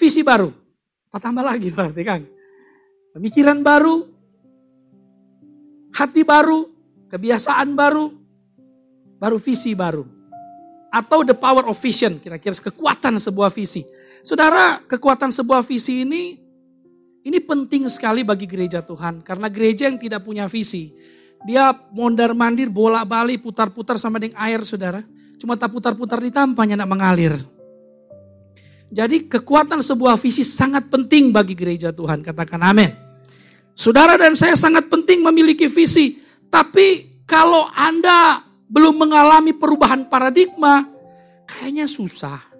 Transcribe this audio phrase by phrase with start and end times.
[0.00, 0.48] visi baru.
[1.12, 2.24] Apa tambah lagi berarti kan?
[3.12, 4.08] Pemikiran baru,
[5.92, 6.64] hati baru,
[7.12, 8.08] kebiasaan baru,
[9.20, 10.08] baru visi baru.
[10.90, 13.84] Atau the power of vision, kira-kira kekuatan sebuah visi.
[14.24, 16.40] Saudara, kekuatan sebuah visi ini
[17.20, 20.88] ini penting sekali bagi gereja Tuhan karena gereja yang tidak punya visi,
[21.44, 25.04] dia mondar mandir bolak balik putar-putar sama dengan air saudara.
[25.40, 27.59] Cuma tak putar-putar di tampaknya nak mengalir.
[28.90, 32.26] Jadi kekuatan sebuah visi sangat penting bagi gereja Tuhan.
[32.26, 32.90] Katakan amin.
[33.78, 36.18] Saudara dan saya sangat penting memiliki visi.
[36.50, 40.82] Tapi kalau Anda belum mengalami perubahan paradigma,
[41.46, 42.50] kayaknya susah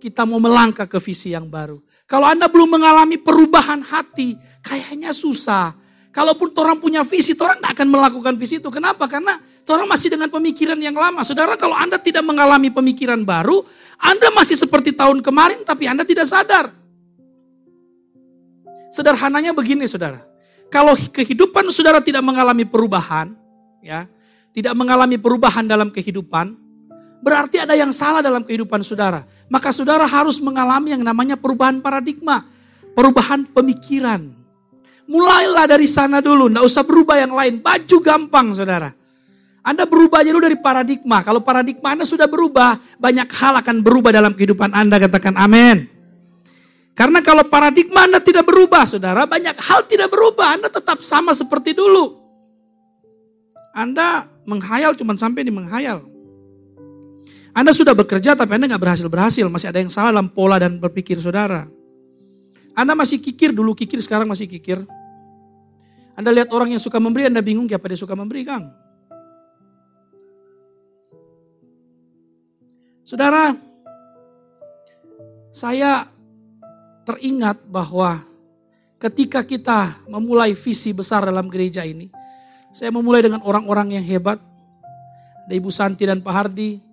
[0.00, 1.76] kita mau melangkah ke visi yang baru.
[2.08, 5.76] Kalau Anda belum mengalami perubahan hati, kayaknya susah.
[6.10, 8.66] Kalaupun orang punya visi, orang tidak akan melakukan visi itu.
[8.66, 9.06] Kenapa?
[9.06, 9.38] Karena
[9.70, 11.22] orang masih dengan pemikiran yang lama.
[11.22, 13.62] Saudara, kalau Anda tidak mengalami pemikiran baru,
[13.94, 16.74] Anda masih seperti tahun kemarin, tapi Anda tidak sadar.
[18.90, 20.18] Sederhananya begini, saudara.
[20.66, 23.30] Kalau kehidupan saudara tidak mengalami perubahan,
[23.78, 24.10] ya,
[24.50, 26.58] tidak mengalami perubahan dalam kehidupan,
[27.22, 29.22] berarti ada yang salah dalam kehidupan saudara.
[29.46, 32.50] Maka saudara harus mengalami yang namanya perubahan paradigma,
[32.98, 34.39] perubahan pemikiran.
[35.10, 37.58] Mulailah dari sana dulu, tidak usah berubah yang lain.
[37.58, 38.94] Baju gampang saudara.
[39.66, 41.18] Anda berubah dulu dari paradigma.
[41.26, 45.02] Kalau paradigma Anda sudah berubah, banyak hal akan berubah dalam kehidupan Anda.
[45.02, 45.90] Katakan amin.
[46.94, 50.54] Karena kalau paradigma Anda tidak berubah, saudara, banyak hal tidak berubah.
[50.54, 52.14] Anda tetap sama seperti dulu.
[53.74, 56.06] Anda menghayal cuma sampai di menghayal.
[57.50, 59.42] Anda sudah bekerja tapi Anda nggak berhasil-berhasil.
[59.50, 61.66] Masih ada yang salah dalam pola dan berpikir saudara.
[62.78, 64.86] Anda masih kikir, dulu kikir, sekarang masih kikir.
[66.20, 68.68] Anda lihat orang yang suka memberi, Anda bingung siapa dia suka memberi, Kang.
[73.08, 73.56] Saudara,
[75.48, 76.04] saya
[77.08, 78.20] teringat bahwa
[79.00, 82.12] ketika kita memulai visi besar dalam gereja ini,
[82.76, 84.36] saya memulai dengan orang-orang yang hebat.
[85.48, 86.84] Ada Ibu Santi dan Pak Hardi,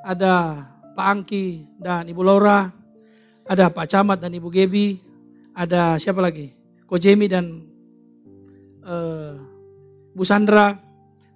[0.00, 0.64] ada
[0.96, 2.72] Pak Angki dan Ibu Laura,
[3.44, 4.96] ada Pak Camat dan Ibu Gebi,
[5.52, 6.56] ada siapa lagi?
[6.88, 7.75] Ko Jemi dan
[8.86, 9.34] uh,
[10.16, 10.78] Bu Sandra,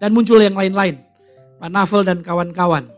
[0.01, 1.03] dan muncul yang lain-lain.
[1.61, 2.89] Pak Navel dan kawan-kawan.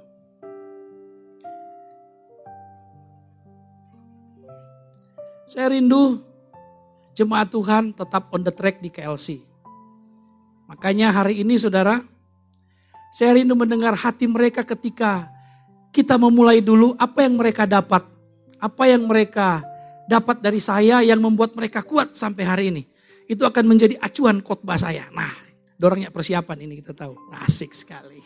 [5.51, 6.23] Saya rindu
[7.13, 9.43] jemaat Tuhan tetap on the track di KLC.
[10.71, 12.01] Makanya hari ini saudara,
[13.13, 15.29] saya rindu mendengar hati mereka ketika
[15.93, 18.07] kita memulai dulu apa yang mereka dapat.
[18.63, 19.61] Apa yang mereka
[20.07, 22.92] dapat dari saya yang membuat mereka kuat sampai hari ini.
[23.27, 25.07] Itu akan menjadi acuan khotbah saya.
[25.15, 25.31] Nah,
[25.79, 27.15] dorangnya persiapan ini kita tahu.
[27.43, 28.19] Asik sekali.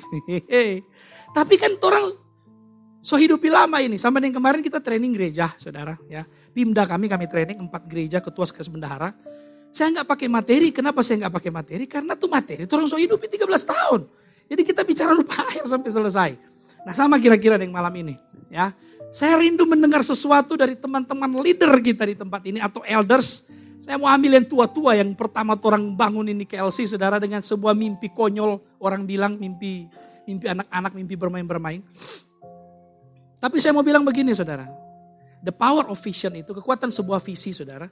[1.37, 2.13] Tapi kan orang
[3.05, 3.97] so hidupi lama ini.
[3.97, 5.97] Sampai yang kemarin kita training gereja, saudara.
[6.11, 6.25] ya
[6.57, 9.11] Pimda kami, kami training empat gereja, ketua sekretaris bendahara.
[9.73, 10.69] Saya nggak pakai materi.
[10.73, 11.85] Kenapa saya nggak pakai materi?
[11.85, 14.01] Karena tuh materi orang so hidupi 13 tahun.
[14.47, 16.31] Jadi kita bicara lupa akhir sampai selesai.
[16.87, 18.15] Nah sama kira-kira dengan malam ini.
[18.47, 18.71] ya
[19.15, 23.49] Saya rindu mendengar sesuatu dari teman-teman leader kita di tempat ini atau elders.
[23.77, 28.09] Saya mau ambil yang tua-tua yang pertama orang bangun ini KLC saudara dengan sebuah mimpi
[28.13, 28.81] konyol.
[28.81, 29.89] Orang bilang mimpi
[30.27, 31.81] mimpi anak-anak, mimpi bermain-bermain.
[33.39, 34.67] Tapi saya mau bilang begini saudara.
[35.41, 37.87] The power of vision itu, kekuatan sebuah visi saudara.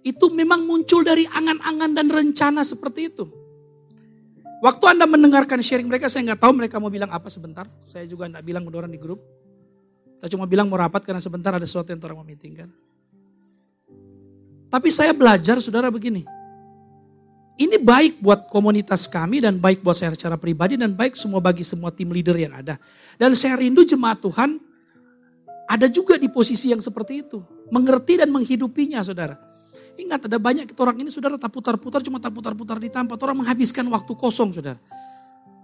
[0.00, 3.28] Itu memang muncul dari angan-angan dan rencana seperti itu.
[4.64, 7.68] Waktu Anda mendengarkan sharing mereka, saya nggak tahu mereka mau bilang apa sebentar.
[7.84, 9.20] Saya juga nggak bilang orang di grup.
[10.16, 12.72] Kita cuma bilang mau rapat karena sebentar ada sesuatu yang orang mau meetingkan.
[14.72, 16.24] Tapi saya belajar saudara begini.
[17.56, 21.64] Ini baik buat komunitas kami dan baik buat saya secara pribadi dan baik semua bagi
[21.64, 22.76] semua tim leader yang ada.
[23.16, 24.60] Dan saya rindu jemaat Tuhan
[25.64, 27.40] ada juga di posisi yang seperti itu.
[27.72, 29.40] Mengerti dan menghidupinya saudara.
[29.96, 33.16] Ingat ada banyak orang ini saudara tak putar-putar cuma tak putar-putar di tempat.
[33.24, 34.76] Orang menghabiskan waktu kosong saudara.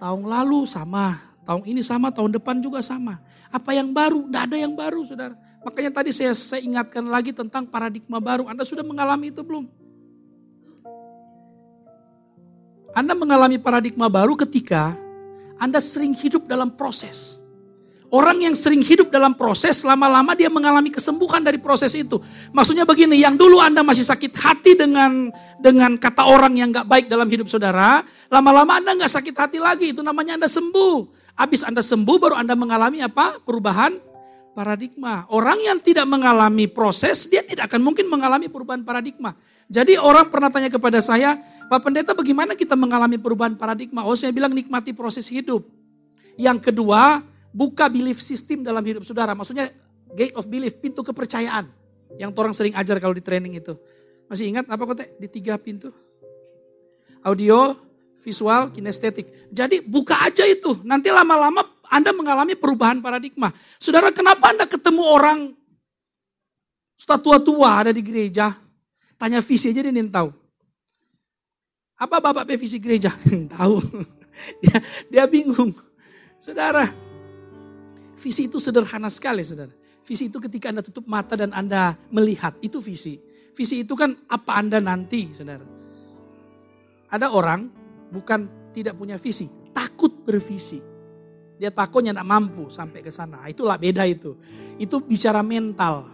[0.00, 3.18] Tahun lalu sama, tahun ini sama, tahun depan juga sama.
[3.50, 4.30] Apa yang baru?
[4.30, 5.34] Tidak ada yang baru saudara.
[5.62, 8.46] Makanya tadi saya, saya ingatkan lagi tentang paradigma baru.
[8.46, 9.66] Anda sudah mengalami itu belum?
[12.92, 14.94] Anda mengalami paradigma baru ketika
[15.58, 17.41] Anda sering hidup dalam proses.
[18.12, 22.20] Orang yang sering hidup dalam proses, lama-lama dia mengalami kesembuhan dari proses itu.
[22.52, 27.08] Maksudnya begini, yang dulu Anda masih sakit hati dengan dengan kata orang yang gak baik
[27.08, 31.08] dalam hidup saudara, lama-lama Anda gak sakit hati lagi, itu namanya Anda sembuh.
[31.40, 33.40] Habis Anda sembuh, baru Anda mengalami apa?
[33.40, 33.96] Perubahan
[34.52, 35.24] paradigma.
[35.32, 39.32] Orang yang tidak mengalami proses, dia tidak akan mungkin mengalami perubahan paradigma.
[39.72, 44.04] Jadi orang pernah tanya kepada saya, Pak Pendeta bagaimana kita mengalami perubahan paradigma?
[44.04, 45.64] Oh saya bilang nikmati proses hidup.
[46.36, 49.36] Yang kedua, buka belief system dalam hidup saudara.
[49.36, 49.68] Maksudnya
[50.16, 51.68] gate of belief, pintu kepercayaan.
[52.16, 53.76] Yang orang sering ajar kalau di training itu.
[54.26, 55.92] Masih ingat apa kok Di tiga pintu.
[57.22, 57.76] Audio,
[58.24, 59.52] visual, kinestetik.
[59.52, 60.80] Jadi buka aja itu.
[60.82, 61.62] Nanti lama-lama
[61.92, 63.52] Anda mengalami perubahan paradigma.
[63.76, 65.38] Saudara, kenapa Anda ketemu orang
[66.96, 68.56] statua tua ada di gereja?
[69.20, 70.34] Tanya visi aja dia tahu.
[72.00, 73.14] Apa Bapak visi gereja?
[73.54, 73.78] tahu.
[74.62, 74.76] dia,
[75.06, 75.70] dia bingung.
[76.42, 76.90] Saudara,
[78.22, 79.74] visi itu sederhana sekali saudara.
[80.06, 83.18] Visi itu ketika Anda tutup mata dan Anda melihat, itu visi.
[83.54, 85.66] Visi itu kan apa Anda nanti, saudara.
[87.10, 87.66] Ada orang
[88.14, 90.78] bukan tidak punya visi, takut bervisi.
[91.58, 93.46] Dia takutnya tidak mampu sampai ke sana.
[93.46, 94.34] Itulah beda itu.
[94.78, 96.10] Itu bicara mental.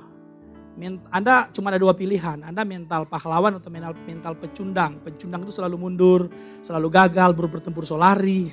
[1.09, 2.45] Anda cuma ada dua pilihan.
[2.45, 5.01] Anda mental pahlawan atau mental, mental pecundang.
[5.01, 6.29] Pecundang itu selalu mundur,
[6.61, 8.53] selalu gagal, baru bertempur solari.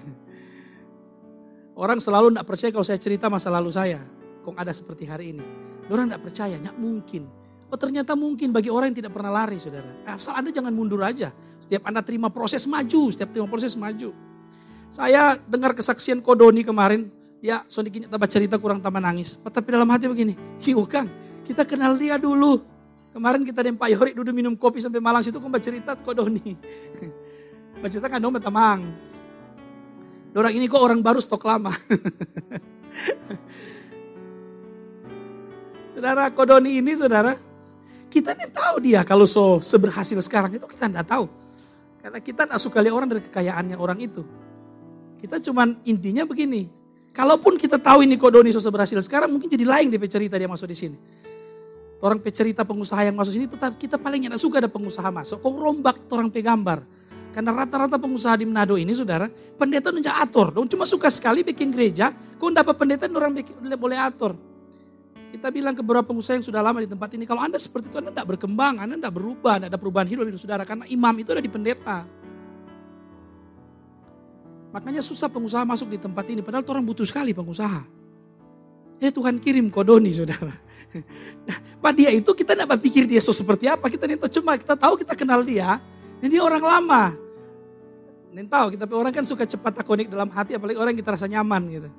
[1.75, 3.99] Orang selalu tidak percaya kalau saya cerita masa lalu saya.
[4.47, 5.43] Kok ada seperti hari ini.
[5.91, 7.27] Orang tidak percaya, tidak mungkin.
[7.67, 9.91] Oh ternyata mungkin bagi orang yang tidak pernah lari saudara.
[10.07, 11.35] Asal Anda jangan mundur aja.
[11.59, 14.15] Setiap Anda terima proses maju, setiap terima proses maju.
[14.87, 17.11] Saya dengar kesaksian Kodoni kemarin,
[17.43, 19.41] ya Sonikinya tambah cerita kurang tambah nangis.
[19.43, 21.11] Oh, tapi dalam hati begini, hiu Kang,
[21.43, 22.63] kita kenal dia dulu.
[23.11, 26.55] Kemarin kita dan Pak Yori duduk minum kopi sampai Malang situ, kok cerita Kodoni.
[27.83, 28.81] Mbak cerita kan dong tamang.
[30.35, 31.71] Orang ini kok orang baru stok lama.
[35.95, 37.39] saudara Kodoni ini saudara,
[38.11, 41.31] kita ini tahu dia kalau so seberhasil sekarang itu kita tidak tahu.
[42.03, 44.27] Karena kita tidak suka lihat orang dari kekayaannya orang itu.
[45.23, 46.67] Kita cuman intinya begini.
[47.15, 50.67] Kalaupun kita tahu ini Kodoni so seberhasil sekarang mungkin jadi lain dia cerita dia masuk
[50.67, 50.99] di sini.
[52.03, 55.39] Orang pecerita pengusaha yang masuk sini tetap kita paling tidak suka ada pengusaha masuk.
[55.39, 56.83] Kok rombak orang pegambar.
[57.35, 59.27] Karena rata-rata pengusaha di Manado ini saudara,
[59.59, 60.55] pendeta nunjuk atur.
[60.55, 64.39] Dong cuma suka sekali bikin gereja, kok dapat pendeta orang bikin, boleh atur.
[65.35, 67.99] Kita bilang ke beberapa pengusaha yang sudah lama di tempat ini, kalau Anda seperti itu
[67.99, 70.63] Anda tidak berkembang, Anda tidak berubah, tidak ada perubahan hidup di saudara.
[70.63, 72.07] Karena imam itu ada di pendeta.
[74.71, 77.83] Makanya susah pengusaha masuk di tempat ini, padahal orang butuh sekali pengusaha.
[79.03, 80.55] Eh Tuhan kirim kodoni saudara.
[81.43, 84.79] Nah, Pak dia itu kita tidak berpikir dia so seperti apa, kita itu cuma kita
[84.79, 85.83] tahu kita kenal dia,
[86.23, 87.24] dia orang lama.
[88.35, 91.23] Dan tahu kita orang kan suka cepat takonik dalam hati apalagi orang yang kita rasa
[91.31, 91.89] nyaman gitu.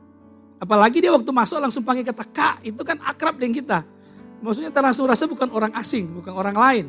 [0.60, 3.78] Apalagi dia waktu masuk langsung panggil kata kak, itu kan akrab dengan kita.
[4.44, 6.86] Maksudnya langsung rasa bukan orang asing, bukan orang lain.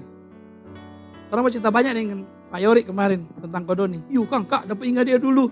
[1.32, 4.04] Orang mau cerita banyak dengan Pak Yori kemarin tentang Kodoni.
[4.12, 5.48] Yuk kang kak dapat ingat dia dulu.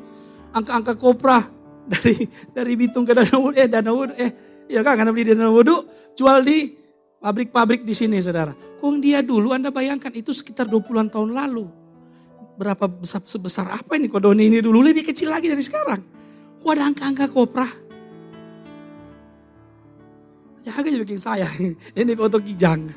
[0.51, 1.39] Angka-angka kopra
[1.95, 4.31] dari dari Bitung ke Danau eh Danau eh
[4.68, 5.88] ya kan karena beli di Danau Wudu
[6.19, 6.75] jual di
[7.24, 8.51] pabrik-pabrik di sini saudara.
[8.75, 11.84] Kong dia dulu Anda bayangkan itu sekitar 20-an tahun lalu
[12.56, 16.02] berapa besar sebesar apa ini kodoni ini dulu lebih kecil lagi dari sekarang.
[16.66, 17.68] Wah ada angka-angka kopra.
[20.66, 21.46] Ya agak bikin saya.
[21.94, 22.90] Ini foto kijang.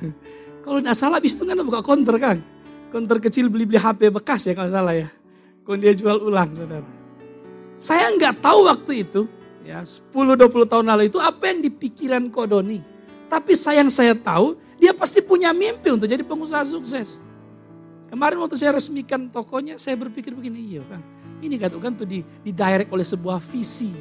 [0.64, 2.40] Kalau tidak salah bis itu kan buka konter kan.
[2.88, 5.12] Konter kecil beli-beli HP bekas ya kalau salah ya.
[5.68, 6.88] Kalau dia jual ulang saudara.
[7.76, 9.28] Saya nggak tahu waktu itu
[9.68, 12.80] ya 10-20 tahun lalu itu apa yang dipikiran Kodoni.
[13.28, 17.20] Tapi sayang saya tahu dia pasti punya mimpi untuk jadi pengusaha sukses.
[18.08, 21.04] Kemarin waktu saya resmikan tokonya, saya berpikir begini, iya kan,
[21.44, 23.92] ini kan kan tuh di, di direct oleh sebuah visi.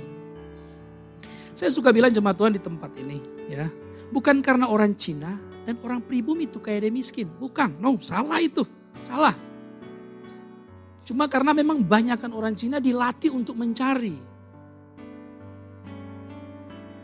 [1.52, 3.20] Saya suka bilang jemaat Tuhan di tempat ini,
[3.52, 3.68] ya,
[4.16, 5.36] bukan karena orang Cina
[5.68, 8.64] dan orang pribumi itu kayak dia miskin, bukan, no, salah itu,
[9.04, 9.36] salah.
[11.04, 14.16] Cuma karena memang banyakkan orang Cina dilatih untuk mencari.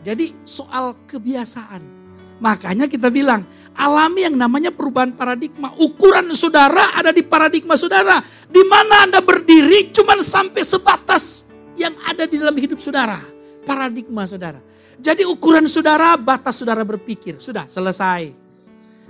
[0.04, 2.03] Jadi soal kebiasaan,
[2.42, 3.46] Makanya kita bilang,
[3.78, 5.70] alami yang namanya perubahan paradigma.
[5.78, 8.22] Ukuran saudara ada di paradigma saudara.
[8.50, 11.46] Di mana Anda berdiri cuman sampai sebatas
[11.78, 13.18] yang ada di dalam hidup saudara.
[13.62, 14.58] Paradigma saudara.
[14.98, 17.38] Jadi ukuran saudara, batas saudara berpikir.
[17.42, 18.30] Sudah, selesai.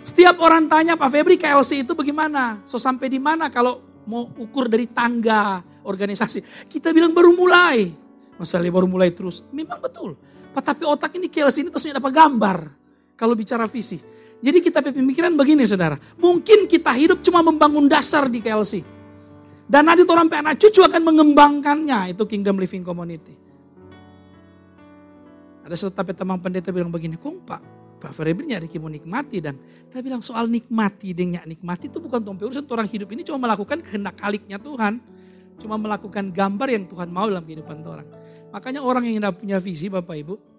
[0.04, 2.60] Setiap orang tanya, Pak Febri KLC itu bagaimana?
[2.68, 6.68] So sampai di mana kalau mau ukur dari tangga organisasi?
[6.68, 7.88] Kita bilang baru mulai.
[8.36, 9.40] Masalah baru mulai terus.
[9.48, 10.16] Memang betul.
[10.54, 12.83] Tapi otak ini KLC ini terusnya dapat gambar
[13.14, 13.98] kalau bicara visi.
[14.44, 15.96] Jadi kita pemikiran begini saudara.
[16.20, 18.84] Mungkin kita hidup cuma membangun dasar di KLC.
[19.64, 22.12] Dan nanti orang anak cucu akan mengembangkannya.
[22.12, 23.32] Itu Kingdom Living Community.
[25.64, 27.16] Ada satu tapi teman pendeta bilang begini.
[27.16, 27.60] Kok pak,
[28.04, 29.40] Pak Ferebri nyari mau nikmati.
[29.40, 29.56] Dan
[29.88, 31.16] kita bilang soal nikmati.
[31.16, 35.00] Dia nikmati itu bukan tompe urusan orang hidup ini cuma melakukan kehendak kaliknya Tuhan.
[35.56, 38.04] Cuma melakukan gambar yang Tuhan mau dalam kehidupan orang.
[38.52, 40.53] Makanya orang yang tidak punya visi Bapak Ibu.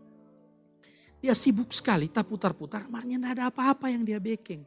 [1.26, 4.62] Dia sibuk sekali, tak putar-putar, marnya tidak ada apa-apa yang dia backing.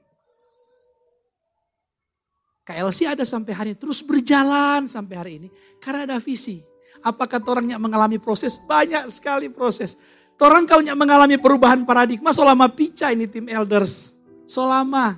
[2.67, 5.49] KLC ada sampai hari ini, terus berjalan sampai hari ini,
[5.79, 6.59] karena ada visi.
[6.99, 8.59] Apakah orangnya mengalami proses?
[8.59, 9.95] Banyak sekali proses.
[10.35, 14.19] Orang kalau mengalami perubahan paradigma selama pica ini tim elders.
[14.50, 15.15] Selama,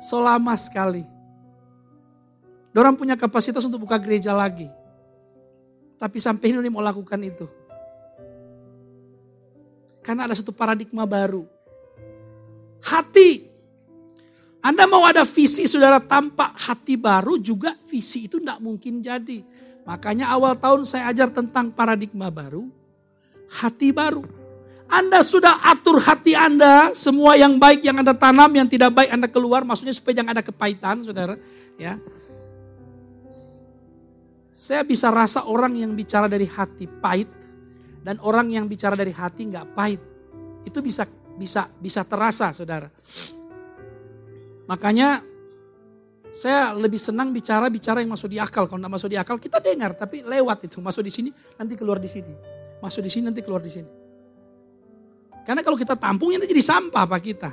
[0.00, 1.04] selama sekali.
[2.72, 4.72] Dorang punya kapasitas untuk buka gereja lagi.
[6.00, 7.59] Tapi sampai ini mau lakukan itu.
[10.00, 11.44] Karena ada satu paradigma baru.
[12.80, 13.48] Hati.
[14.60, 19.40] Anda mau ada visi saudara tampak hati baru juga visi itu tidak mungkin jadi.
[19.88, 22.68] Makanya awal tahun saya ajar tentang paradigma baru.
[23.48, 24.20] Hati baru.
[24.90, 29.30] Anda sudah atur hati Anda, semua yang baik yang Anda tanam, yang tidak baik Anda
[29.30, 31.38] keluar, maksudnya supaya jangan ada kepahitan, saudara.
[31.78, 31.96] Ya,
[34.60, 37.32] saya bisa rasa orang yang bicara dari hati pahit
[38.00, 40.00] dan orang yang bicara dari hati nggak pahit.
[40.64, 41.04] Itu bisa
[41.36, 42.88] bisa bisa terasa, saudara.
[44.68, 45.24] Makanya
[46.30, 48.70] saya lebih senang bicara bicara yang masuk di akal.
[48.70, 51.98] Kalau nggak masuk di akal kita dengar, tapi lewat itu masuk di sini nanti keluar
[51.98, 52.32] di sini,
[52.78, 53.90] masuk di sini nanti keluar di sini.
[55.44, 57.50] Karena kalau kita tampung nanti jadi sampah pak kita.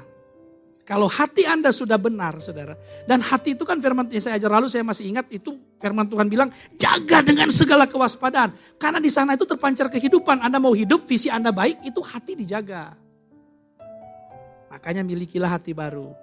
[0.87, 2.79] Kalau hati Anda sudah benar, saudara.
[3.03, 6.31] Dan hati itu kan firman yang saya ajar lalu, saya masih ingat itu firman Tuhan
[6.31, 6.47] bilang,
[6.79, 8.55] jaga dengan segala kewaspadaan.
[8.79, 10.39] Karena di sana itu terpancar kehidupan.
[10.39, 12.95] Anda mau hidup, visi Anda baik, itu hati dijaga.
[14.71, 16.15] Makanya milikilah hati baru.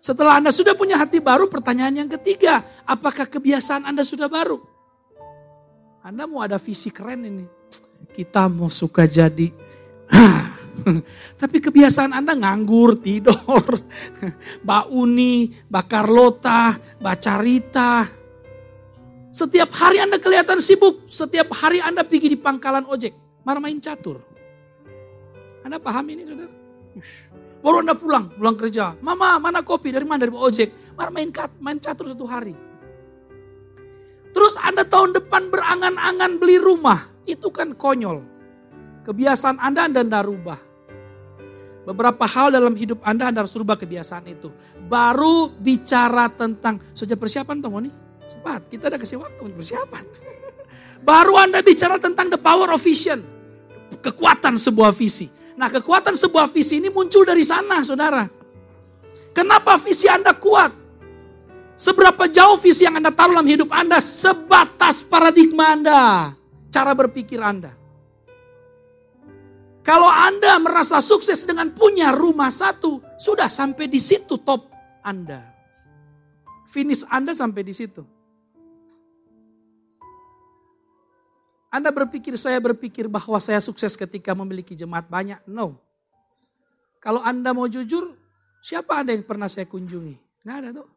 [0.00, 4.56] Setelah Anda sudah punya hati baru, pertanyaan yang ketiga, apakah kebiasaan Anda sudah baru?
[6.00, 7.44] Anda mau ada visi keren ini.
[8.08, 9.52] Kita mau suka jadi
[11.40, 13.64] Tapi kebiasaan Anda nganggur, tidur,
[14.64, 18.04] Mbak Uni, Mbak Carlota, Mbak Carita.
[19.34, 24.22] Setiap hari Anda kelihatan sibuk, setiap hari Anda pergi di pangkalan ojek, marah main catur.
[25.66, 26.52] Anda paham ini saudara?
[27.64, 28.92] Baru Anda pulang, pulang kerja.
[29.00, 29.88] Mama, mana kopi?
[29.88, 30.28] Dari mana?
[30.28, 30.94] Dari ojek.
[30.94, 32.52] Marah main, main catur satu hari.
[34.36, 37.08] Terus Anda tahun depan berangan-angan beli rumah.
[37.24, 38.20] Itu kan konyol.
[39.08, 40.60] Kebiasaan Anda Anda tidak rubah.
[41.84, 44.48] Beberapa hal dalam hidup Anda Anda harus rubah kebiasaan itu.
[44.88, 47.92] Baru bicara tentang, sudah persiapan Tomo nih?
[48.24, 50.04] Cepat, kita ada kasih waktu untuk persiapan.
[51.08, 53.20] Baru Anda bicara tentang the power of vision.
[54.00, 55.28] Kekuatan sebuah visi.
[55.54, 58.26] Nah kekuatan sebuah visi ini muncul dari sana saudara.
[59.36, 60.72] Kenapa visi Anda kuat?
[61.74, 66.32] Seberapa jauh visi yang Anda taruh dalam hidup Anda sebatas paradigma Anda.
[66.72, 67.83] Cara berpikir Anda.
[69.84, 74.72] Kalau Anda merasa sukses dengan punya rumah satu, sudah sampai di situ top
[75.04, 75.44] Anda.
[76.72, 78.00] Finish Anda sampai di situ.
[81.68, 85.44] Anda berpikir, saya berpikir bahwa saya sukses ketika memiliki jemaat banyak.
[85.44, 85.76] No.
[87.04, 88.16] Kalau Anda mau jujur,
[88.64, 90.16] siapa Anda yang pernah saya kunjungi?
[90.48, 90.88] Nggak ada tuh.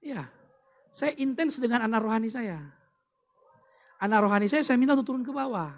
[0.00, 0.32] Ya,
[0.88, 2.56] saya intens dengan anak rohani saya.
[4.00, 5.68] Anak rohani saya, saya minta untuk turun ke bawah.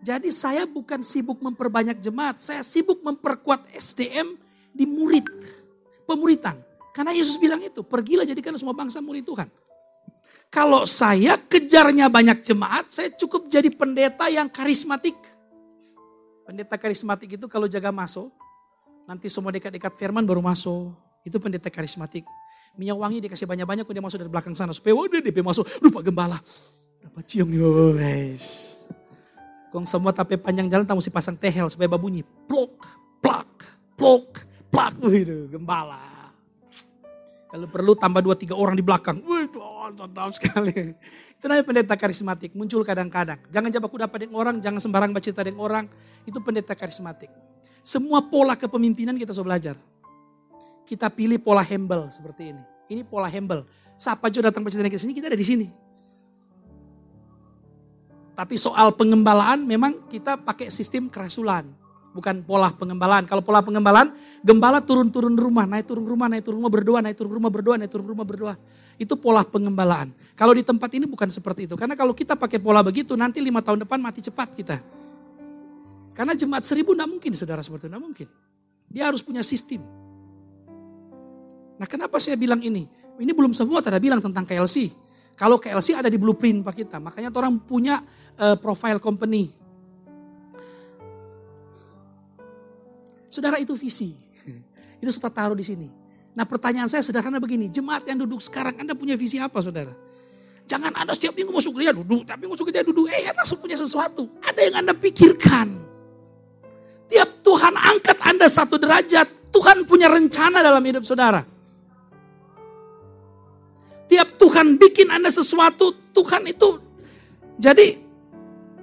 [0.00, 4.32] Jadi saya bukan sibuk memperbanyak jemaat, saya sibuk memperkuat SDM
[4.72, 5.28] di murid,
[6.08, 6.56] pemuritan.
[6.96, 9.48] Karena Yesus bilang itu, pergilah jadikan semua bangsa murid Tuhan.
[10.50, 15.14] Kalau saya kejarnya banyak jemaat, saya cukup jadi pendeta yang karismatik.
[16.42, 18.34] Pendeta karismatik itu kalau jaga masuk,
[19.06, 20.90] nanti semua dekat-dekat firman baru masuk.
[21.22, 22.26] Itu pendeta karismatik.
[22.74, 24.74] Minyak wangi dikasih banyak-banyak, dia masuk dari belakang sana.
[24.74, 26.42] Supaya waduh dia masuk, lupa gembala.
[26.98, 27.48] Dapat cium,
[27.94, 28.80] guys.
[29.70, 32.26] Kong semua tapi panjang jalan tak mesti pasang tehel supaya babunyi.
[32.50, 32.74] Plok,
[33.22, 33.50] plak,
[33.94, 34.98] plok, plak.
[34.98, 36.02] Wih, gembala.
[37.50, 39.22] Kalau perlu tambah dua tiga orang di belakang.
[39.22, 39.46] Wih,
[39.94, 40.94] sedap sekali.
[41.38, 42.54] Itu namanya pendeta karismatik.
[42.54, 43.38] Muncul kadang-kadang.
[43.50, 45.84] Jangan jawab aku dapat dengan orang, jangan sembarang baca dengan orang.
[46.26, 47.30] Itu pendeta karismatik.
[47.80, 49.76] Semua pola kepemimpinan kita sudah belajar.
[50.84, 52.62] Kita pilih pola humble seperti ini.
[52.90, 53.64] Ini pola humble.
[53.94, 55.66] Siapa juga datang baca kita sini, kita ada di sini.
[58.40, 61.68] Tapi soal pengembalaan memang kita pakai sistem kerasulan.
[62.16, 63.28] Bukan pola pengembalaan.
[63.28, 67.36] Kalau pola pengembalaan, gembala turun-turun rumah, naik turun rumah, naik turun rumah berdoa, naik turun
[67.36, 68.56] rumah berdoa, naik turun rumah berdoa.
[68.96, 70.16] Itu pola pengembalaan.
[70.32, 71.76] Kalau di tempat ini bukan seperti itu.
[71.76, 74.80] Karena kalau kita pakai pola begitu, nanti lima tahun depan mati cepat kita.
[76.16, 78.26] Karena jemaat seribu tidak mungkin, saudara seperti itu, tidak mungkin.
[78.88, 79.84] Dia harus punya sistem.
[81.76, 82.88] Nah kenapa saya bilang ini?
[83.20, 84.88] Ini belum semua tadi bilang tentang KLC.
[85.40, 87.00] Kalau KLC ada di blueprint Pak kita.
[87.00, 88.04] Makanya orang punya
[88.36, 89.48] uh, profile company.
[93.32, 94.12] Saudara itu visi.
[95.00, 95.88] Itu sudah taruh di sini.
[96.36, 97.72] Nah pertanyaan saya sederhana begini.
[97.72, 99.96] Jemaat yang duduk sekarang Anda punya visi apa saudara?
[100.68, 102.28] Jangan Anda setiap minggu masuk gereja duduk.
[102.28, 103.08] Tapi masuk gereja duduk.
[103.08, 104.28] Eh Anda punya sesuatu.
[104.44, 105.72] Ada yang Anda pikirkan.
[107.08, 109.48] Tiap Tuhan angkat Anda satu derajat.
[109.48, 111.40] Tuhan punya rencana dalam hidup saudara.
[114.50, 116.82] Tuhan bikin Anda sesuatu, Tuhan itu
[117.54, 117.94] jadi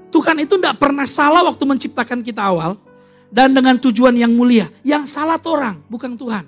[0.08, 2.80] Tuhan itu tidak pernah salah waktu menciptakan kita awal.
[3.28, 4.72] dan dengan tujuan yang mulia.
[4.88, 6.48] Yang salah orang, bukan Tuhan.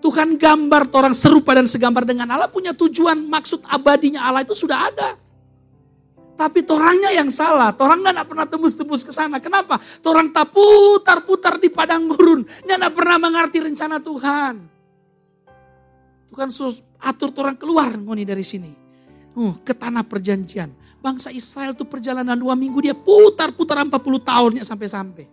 [0.00, 4.88] Tuhan gambar orang serupa dan segambar dengan Allah punya tujuan maksud abadinya Allah itu sudah
[4.88, 5.12] ada.
[6.40, 7.68] Tapi torangnya yang salah.
[7.76, 9.36] Torang tidak pernah tembus-tembus ke sana.
[9.36, 9.76] Kenapa?
[10.00, 12.40] Torang tak putar-putar di padang gurun.
[12.48, 14.75] Tidak pernah mengerti rencana Tuhan.
[16.36, 16.52] Tuhan
[17.00, 18.68] atur orang keluar ngoni dari sini.
[19.32, 20.68] Uh, ke tanah perjanjian.
[21.00, 25.24] Bangsa Israel itu perjalanan dua minggu dia putar-putar 40 tahunnya sampai-sampai.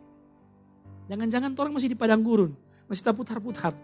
[1.12, 2.56] Jangan-jangan orang masih di padang gurun.
[2.88, 3.76] Masih tak putar-putar.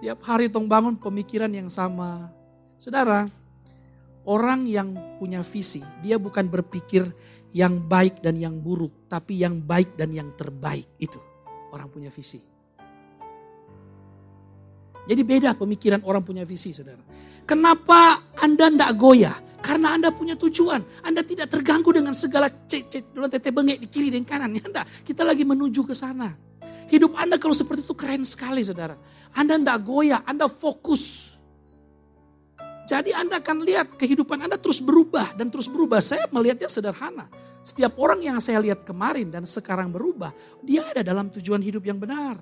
[0.00, 2.32] Tiap hari tong bangun pemikiran yang sama.
[2.80, 3.28] Saudara,
[4.24, 7.04] orang yang punya visi, dia bukan berpikir
[7.52, 10.88] yang baik dan yang buruk, tapi yang baik dan yang terbaik.
[10.96, 11.20] Itu
[11.72, 12.49] orang punya visi.
[15.10, 17.02] Jadi beda pemikiran orang punya visi, saudara.
[17.42, 19.36] Kenapa Anda tidak goyah?
[19.58, 21.02] Karena Anda punya tujuan.
[21.02, 24.54] Anda tidak terganggu dengan segala tete bengek di kiri dan kanan.
[24.70, 26.30] Ya, kita lagi menuju ke sana.
[26.86, 28.94] Hidup Anda kalau seperti itu keren sekali saudara.
[29.34, 31.34] Anda tidak goyah, Anda fokus.
[32.86, 35.98] Jadi Anda akan lihat kehidupan Anda terus berubah dan terus berubah.
[35.98, 37.26] Saya melihatnya sederhana.
[37.66, 40.30] Setiap orang yang saya lihat kemarin dan sekarang berubah,
[40.62, 42.40] dia ada dalam tujuan hidup yang benar.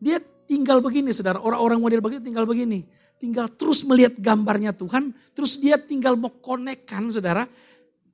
[0.00, 0.16] Dia
[0.50, 2.82] tinggal begini saudara, orang-orang model begini tinggal begini.
[3.22, 7.46] Tinggal terus melihat gambarnya Tuhan, terus dia tinggal mau konekkan saudara.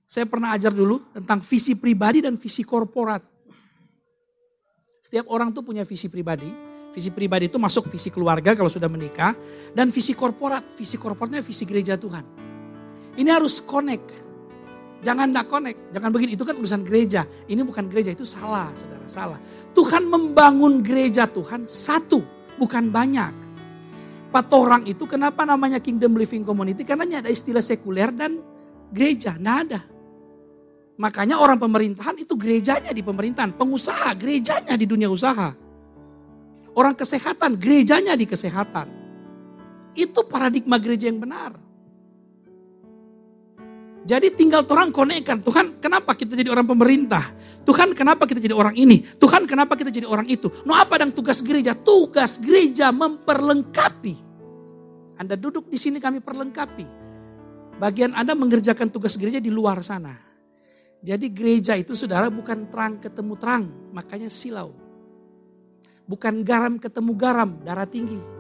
[0.05, 3.25] Saya pernah ajar dulu tentang visi pribadi dan visi korporat.
[5.01, 6.51] Setiap orang tuh punya visi pribadi.
[6.91, 9.35] Visi pribadi itu masuk visi keluarga kalau sudah menikah.
[9.71, 10.67] Dan visi korporat.
[10.75, 12.23] Visi korporatnya visi gereja Tuhan.
[13.15, 14.26] Ini harus connect.
[15.07, 15.79] Jangan tidak connect.
[15.95, 17.23] Jangan begini, itu kan urusan gereja.
[17.47, 19.39] Ini bukan gereja, itu salah saudara, salah.
[19.71, 22.27] Tuhan membangun gereja Tuhan satu,
[22.59, 23.31] bukan banyak.
[24.35, 26.83] Empat orang itu kenapa namanya Kingdom Living Community?
[26.83, 28.43] Karena ada istilah sekuler dan
[28.91, 29.81] gereja, tidak ada.
[30.99, 35.55] Makanya orang pemerintahan itu gerejanya di pemerintahan, pengusaha gerejanya di dunia usaha.
[36.75, 38.91] Orang kesehatan gerejanya di kesehatan.
[39.95, 41.66] Itu paradigma gereja yang benar.
[44.07, 47.27] Jadi tinggal orang konekkan, Tuhan kenapa kita jadi orang pemerintah?
[47.67, 49.03] Tuhan kenapa kita jadi orang ini?
[49.03, 50.47] Tuhan kenapa kita jadi orang itu?
[50.63, 51.75] No apa dan tugas gereja?
[51.75, 54.15] Tugas gereja memperlengkapi.
[55.19, 56.87] Anda duduk di sini kami perlengkapi.
[57.83, 60.15] Bagian Anda mengerjakan tugas gereja di luar sana.
[61.03, 64.71] Jadi gereja itu saudara bukan terang ketemu terang, makanya silau.
[66.07, 68.36] Bukan garam ketemu garam, darah tinggi.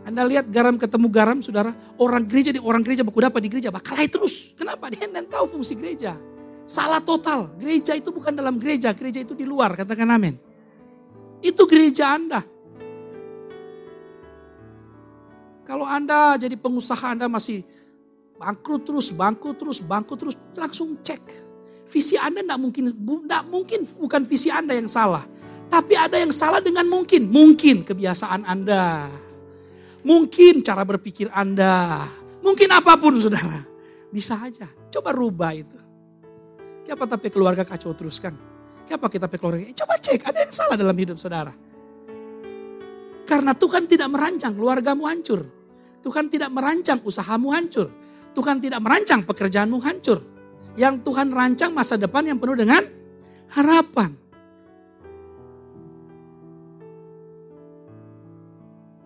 [0.00, 1.76] Anda lihat garam ketemu garam, saudara.
[2.00, 4.56] Orang gereja di orang gereja baku dapat di gereja, bakal terus.
[4.56, 4.88] Kenapa?
[4.88, 6.16] Dia tidak tahu fungsi gereja.
[6.64, 7.52] Salah total.
[7.60, 9.76] Gereja itu bukan dalam gereja, gereja itu di luar.
[9.76, 10.38] Katakan amin.
[11.44, 12.40] Itu gereja Anda.
[15.68, 17.62] Kalau Anda jadi pengusaha Anda masih
[18.40, 21.50] bangkrut terus, bangkrut terus, bangkrut terus, langsung cek
[21.90, 25.26] Visi Anda tidak mungkin, tidak mungkin bukan visi Anda yang salah.
[25.66, 27.26] Tapi ada yang salah dengan mungkin.
[27.26, 29.10] Mungkin kebiasaan Anda.
[30.02, 32.06] Mungkin cara berpikir Anda.
[32.40, 33.64] Mungkin apa pun saudara.
[34.08, 34.66] Bisa aja.
[34.90, 35.78] Coba rubah itu.
[36.84, 38.34] Kenapa tapi keluarga kacau terus kan?
[38.88, 39.62] Kenapa kita keluarga?
[39.76, 41.54] Coba cek ada yang salah dalam hidup saudara.
[43.28, 45.46] Karena Tuhan tidak merancang keluargamu hancur.
[46.02, 47.92] Tuhan tidak merancang usahamu hancur.
[48.34, 50.22] Tuhan tidak merancang pekerjaanmu hancur
[50.78, 52.82] yang Tuhan rancang masa depan yang penuh dengan
[53.50, 54.14] harapan.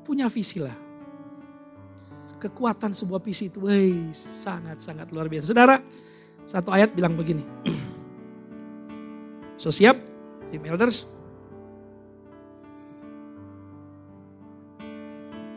[0.04, 0.83] Punya visi lah.
[2.44, 3.56] Kekuatan sebuah visi itu
[4.12, 5.48] sangat-sangat luar biasa.
[5.48, 5.80] Saudara,
[6.44, 7.40] satu ayat bilang begini.
[9.54, 9.96] So siap,
[10.50, 11.06] tim elders.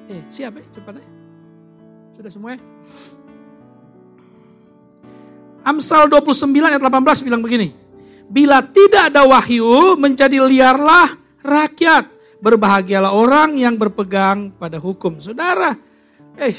[0.08, 1.08] Eh, siap ya, cepat ya.
[2.14, 2.62] Sudah semua ya?
[5.66, 7.74] Amsal 29 ayat 18 bilang begini.
[8.32, 12.08] Bila tidak ada wahyu, menjadi liarlah rakyat.
[12.38, 15.18] Berbahagialah orang yang berpegang pada hukum.
[15.18, 15.74] Saudara,
[16.38, 16.54] eh,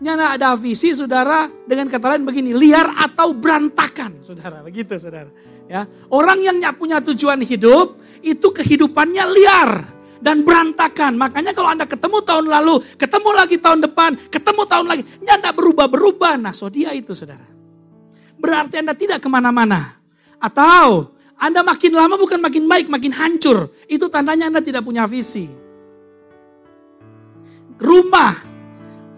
[0.00, 4.22] nyana ada visi saudara dengan kata lain begini, liar atau berantakan.
[4.24, 5.30] Saudara, begitu saudara.
[5.68, 9.70] Ya, orang yang punya tujuan hidup, itu kehidupannya liar
[10.24, 11.20] dan berantakan.
[11.20, 16.40] Makanya kalau Anda ketemu tahun lalu, ketemu lagi tahun depan, ketemu tahun lagi, nyanda berubah-berubah.
[16.40, 17.58] Nah, so dia itu saudara
[18.38, 19.98] berarti Anda tidak ke mana-mana.
[20.38, 23.74] Atau Anda makin lama bukan makin baik, makin hancur.
[23.90, 25.50] Itu tandanya Anda tidak punya visi.
[27.78, 28.34] Rumah,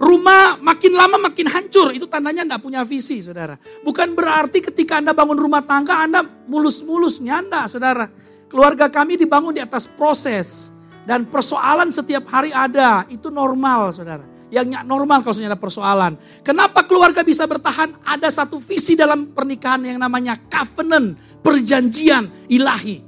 [0.01, 1.93] rumah makin lama makin hancur.
[1.93, 3.61] Itu tandanya Anda punya visi, saudara.
[3.85, 8.09] Bukan berarti ketika Anda bangun rumah tangga, Anda mulus-mulus nyanda, saudara.
[8.49, 10.73] Keluarga kami dibangun di atas proses.
[11.05, 16.19] Dan persoalan setiap hari ada, itu normal, saudara yang normal kalau ada persoalan.
[16.43, 17.95] Kenapa keluarga bisa bertahan?
[18.03, 22.99] Ada satu visi dalam pernikahan yang namanya covenant, perjanjian ilahi.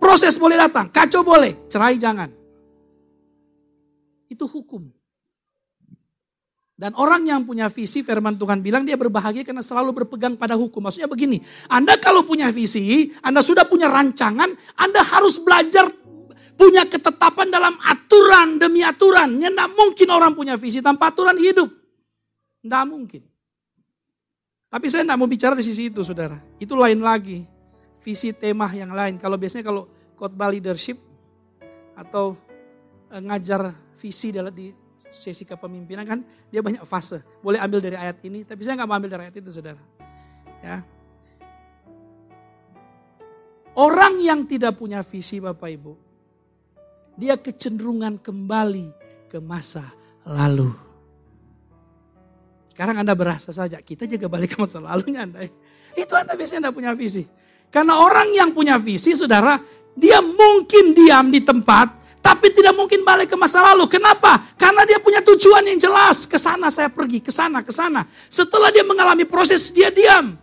[0.00, 2.32] Proses boleh datang, kacau boleh, cerai jangan.
[4.32, 4.95] Itu hukum.
[6.76, 10.84] Dan orang yang punya visi, firman Tuhan bilang dia berbahagia karena selalu berpegang pada hukum.
[10.84, 11.40] Maksudnya begini,
[11.72, 15.88] Anda kalau punya visi, Anda sudah punya rancangan, Anda harus belajar
[16.52, 19.40] punya ketetapan dalam aturan demi aturan.
[19.40, 21.72] Ya, tidak mungkin orang punya visi tanpa aturan hidup.
[22.60, 23.24] Tidak mungkin.
[24.68, 26.36] Tapi saya tidak mau bicara di sisi itu, saudara.
[26.60, 27.48] Itu lain lagi.
[28.04, 29.16] Visi tema yang lain.
[29.16, 29.88] Kalau biasanya kalau
[30.20, 31.00] khotbah leadership
[31.96, 32.36] atau
[33.08, 34.68] eh, ngajar visi di
[35.08, 36.18] sesi kepemimpinan kan
[36.50, 37.22] dia banyak fase.
[37.42, 39.82] Boleh ambil dari ayat ini, tapi saya nggak mau ambil dari ayat itu, saudara.
[40.62, 40.82] Ya.
[43.76, 45.92] Orang yang tidak punya visi, Bapak Ibu,
[47.16, 48.88] dia kecenderungan kembali
[49.28, 49.84] ke masa
[50.24, 50.72] lalu.
[52.72, 55.48] Sekarang Anda berasa saja, kita juga balik ke masa lalunya Anda.
[55.96, 57.24] Itu Anda biasanya tidak punya visi.
[57.72, 59.56] Karena orang yang punya visi, saudara,
[59.96, 61.95] dia mungkin diam di tempat,
[62.26, 63.86] tapi tidak mungkin balik ke masa lalu.
[63.86, 64.42] Kenapa?
[64.58, 66.26] Karena dia punya tujuan yang jelas.
[66.26, 68.02] Ke sana saya pergi, ke sana, ke sana.
[68.26, 70.34] Setelah dia mengalami proses, dia diam.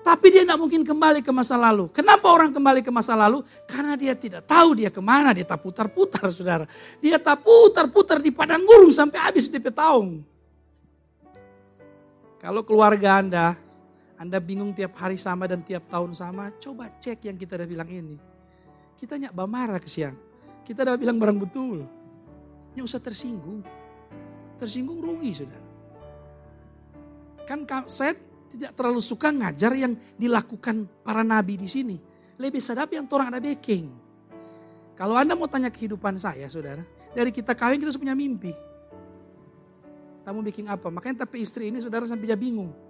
[0.00, 1.92] Tapi dia tidak mungkin kembali ke masa lalu.
[1.92, 3.44] Kenapa orang kembali ke masa lalu?
[3.68, 6.64] Karena dia tidak tahu dia ke mana, dia tak putar-putar saudara.
[7.04, 10.24] Dia tak putar-putar di padang gurung sampai habis di petang.
[12.40, 13.52] Kalau keluarga Anda
[14.18, 17.86] anda bingung tiap hari sama dan tiap tahun sama, coba cek yang kita udah bilang
[17.86, 18.27] ini.
[18.98, 20.18] Kita nyak marah ke siang.
[20.66, 21.86] Kita udah bilang barang betul.
[22.74, 23.62] Nyak usah tersinggung.
[24.58, 25.68] Tersinggung rugi saudara.
[27.46, 28.18] Kan saya
[28.50, 31.96] tidak terlalu suka ngajar yang dilakukan para nabi di sini.
[32.36, 33.86] Lebih sadap yang orang ada baking.
[34.98, 36.82] Kalau Anda mau tanya kehidupan saya saudara,
[37.14, 38.50] dari kita kawin kita punya mimpi.
[40.26, 40.90] Kamu bikin apa?
[40.90, 42.87] Makanya tapi istri ini saudara sampai dia bingung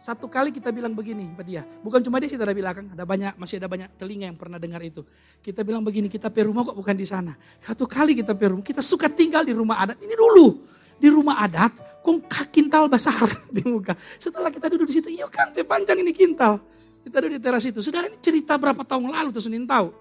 [0.00, 1.62] satu kali kita bilang begini pada dia.
[1.84, 4.80] Bukan cuma dia kita ada bilang, ada banyak masih ada banyak telinga yang pernah dengar
[4.80, 5.04] itu.
[5.44, 7.36] Kita bilang begini, kita per rumah kok bukan di sana.
[7.60, 10.00] Satu kali kita per rumah, kita suka tinggal di rumah adat.
[10.00, 10.64] Ini dulu
[10.96, 12.16] di rumah adat, kok
[12.48, 13.92] kintal besar di muka.
[14.16, 16.64] Setelah kita duduk di situ, iya kan, panjang ini kintal.
[17.04, 17.84] Kita duduk di teras itu.
[17.84, 19.92] Sudah ini cerita berapa tahun lalu tuh Senin tahu.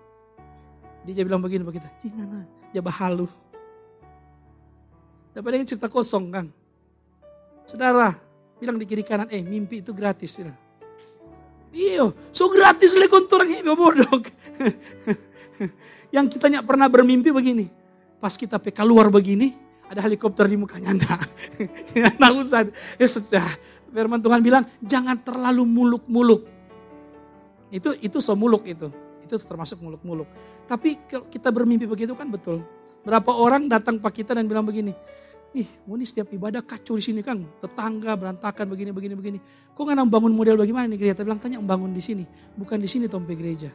[1.03, 2.47] Dia bilang begini begitu, gimana?
[2.71, 3.27] Ya bahalu.
[5.35, 6.45] Dapat cerita kosong kan.
[7.67, 8.28] Saudara,
[8.59, 10.43] Bilang di kiri kanan, eh mimpi itu gratis.
[10.43, 10.51] Ya.
[11.69, 14.09] Iyo, so gratis le kontor yang bodoh.
[16.15, 17.71] yang kita nyak pernah bermimpi begini.
[18.19, 19.55] Pas kita PK luar begini,
[19.87, 20.91] ada helikopter di mukanya.
[20.91, 21.23] Nah,
[22.21, 22.67] nah usah.
[22.99, 23.47] Ya sudah.
[23.89, 26.45] Firman Tuhan bilang, jangan terlalu muluk-muluk.
[27.73, 28.89] Itu itu so muluk itu.
[29.21, 30.29] Itu termasuk muluk-muluk.
[30.65, 32.61] Tapi kalau kita bermimpi begitu kan betul.
[33.05, 34.91] Berapa orang datang pak kita dan bilang begini,
[35.49, 37.41] Ih, ini setiap ibadah kacau di sini Kang.
[37.57, 39.39] Tetangga berantakan begini, begini, begini.
[39.73, 41.13] Kok nggak bangun model bagaimana nih gereja?
[41.17, 42.21] Kita bilang tanya bangun di sini.
[42.53, 43.73] Bukan di sini tompe gereja.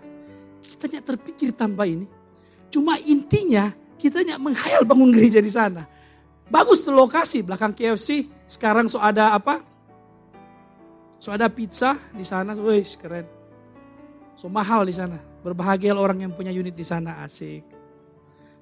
[0.63, 2.07] Kita nyak terpikir tanpa ini.
[2.71, 5.83] Cuma intinya kita nyak menghayal bangun gereja di sana.
[6.47, 8.31] Bagus tuh lokasi belakang KFC.
[8.47, 9.59] Sekarang so ada apa?
[11.19, 12.55] So ada pizza di sana.
[12.55, 13.27] Wih keren.
[14.39, 15.19] So mahal di sana.
[15.43, 17.19] Berbahagia orang yang punya unit di sana.
[17.27, 17.67] Asik.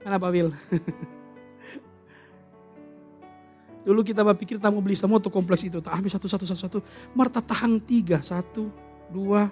[0.00, 0.48] Mana Pak Wil?
[3.82, 5.82] Dulu kita berpikir kita mau beli semua tuh kompleks itu.
[5.82, 6.78] Tak ambil satu, satu, satu, satu.
[7.18, 8.22] Marta tahang tiga.
[8.22, 8.70] Satu,
[9.10, 9.50] dua.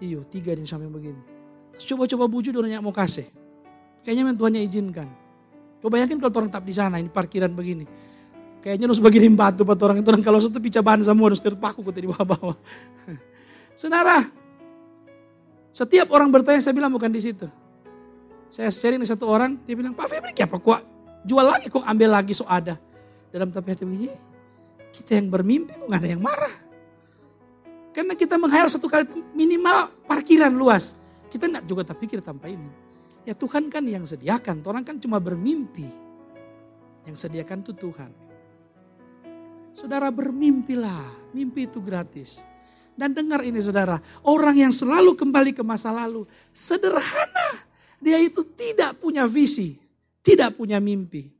[0.00, 1.20] Iyo, tiga yang sampai begini.
[1.76, 3.28] Coba-coba bujuk orang yang mau kasih.
[4.02, 5.08] Kayaknya Tuhannya izinkan.
[5.78, 7.86] Coba yakin kalau orang tetap di sana, ini parkiran begini.
[8.62, 10.08] Kayaknya harus begini batu buat orang itu.
[10.08, 12.54] Orang kalau satu pica bahan semua harus terpaku di bawah-bawah.
[13.80, 14.22] Saudara,
[15.70, 17.46] setiap orang bertanya saya bilang bukan di situ.
[18.46, 20.80] Saya sharing satu orang, dia bilang, Pak Febri apa kok
[21.22, 22.78] jual lagi kok ambil lagi so ada
[23.32, 24.12] dalam tapi hati begini,
[24.92, 26.54] kita yang bermimpi nggak ada yang marah.
[27.96, 31.00] Karena kita menghayal satu kali minimal parkiran luas.
[31.32, 32.68] Kita tidak juga tak pikir tanpa ini.
[33.24, 35.88] Ya Tuhan kan yang sediakan, orang kan cuma bermimpi.
[37.08, 38.10] Yang sediakan itu Tuhan.
[39.72, 42.44] Saudara bermimpilah, mimpi itu gratis.
[42.92, 47.64] Dan dengar ini saudara, orang yang selalu kembali ke masa lalu, sederhana.
[47.96, 49.80] Dia itu tidak punya visi,
[50.20, 51.32] tidak punya mimpi.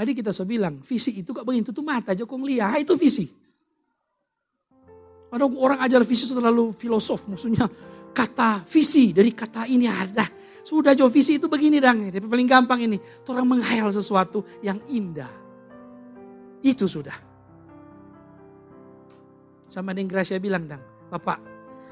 [0.00, 3.28] Tadi kita sudah bilang, visi itu kok begini, tutup mata Jokong lihat, itu visi.
[5.28, 7.68] Ada orang ajar visi terlalu filosof, maksudnya
[8.16, 10.24] kata visi dari kata ini ada.
[10.64, 12.96] Sudah jauh visi itu begini dang, tapi paling gampang ini.
[13.28, 15.28] Orang menghayal sesuatu yang indah.
[16.64, 17.20] Itu sudah.
[19.68, 20.80] Sama dengan Gracia bilang dang,
[21.12, 21.44] Bapak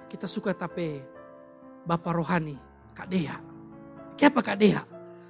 [0.09, 0.97] kita suka tapi
[1.85, 2.57] Bapak rohani,
[2.97, 3.37] Kak Dea.
[4.17, 4.81] Kenapa Kak Dea?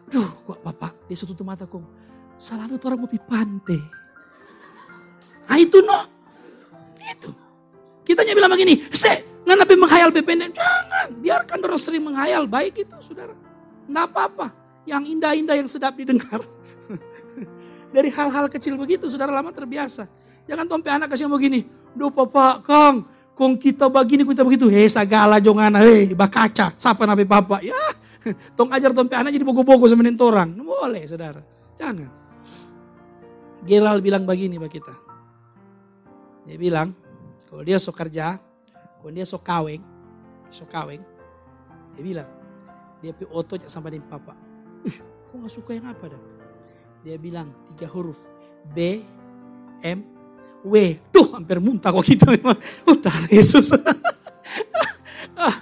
[0.06, 1.97] Duh, kok Bapak, dia tutup mata kong
[2.38, 3.82] Selalu orang mau pantai.
[5.50, 5.98] Ah itu no.
[7.02, 7.34] Itu.
[8.06, 10.54] Kita hanya bilang begini, se, nabi menghayal BPN.
[10.54, 12.46] Jangan, biarkan orang sering menghayal.
[12.46, 13.34] Baik itu saudara.
[13.90, 14.46] Nggak apa-apa.
[14.88, 16.40] Yang indah-indah yang sedap didengar.
[17.94, 20.08] Dari hal-hal kecil begitu saudara lama terbiasa.
[20.48, 21.68] Jangan tompe anak kasih begini.
[21.92, 23.04] Duh papa, Kang,
[23.36, 24.72] kong kita begini, kita begitu.
[24.72, 26.72] Hei segala jongana, hei bakaca.
[26.80, 27.60] Siapa nabi papa?
[27.60, 27.76] Ya,
[28.56, 30.48] tong ajar tompe anak jadi bogo-bogo sama orang.
[30.56, 31.44] Boleh saudara.
[31.76, 32.17] Jangan.
[33.68, 34.94] Geral bilang begini bagi kita.
[36.48, 36.96] Dia bilang,
[37.44, 38.40] kalau dia sok kerja,
[38.72, 39.84] kalau dia sok kaweng,
[40.48, 41.04] sok kaweng,
[41.92, 42.28] dia bilang,
[43.04, 44.32] dia pi oto sama dengan papa.
[44.88, 44.96] Ih,
[45.28, 46.22] kok gak suka yang apa dah?
[47.04, 48.16] Dia bilang tiga huruf,
[48.72, 49.04] B,
[49.84, 50.00] M,
[50.64, 50.74] W.
[51.12, 52.24] Tuh, hampir muntah kok gitu.
[52.92, 53.76] Udah, Yesus.
[55.36, 55.56] ah,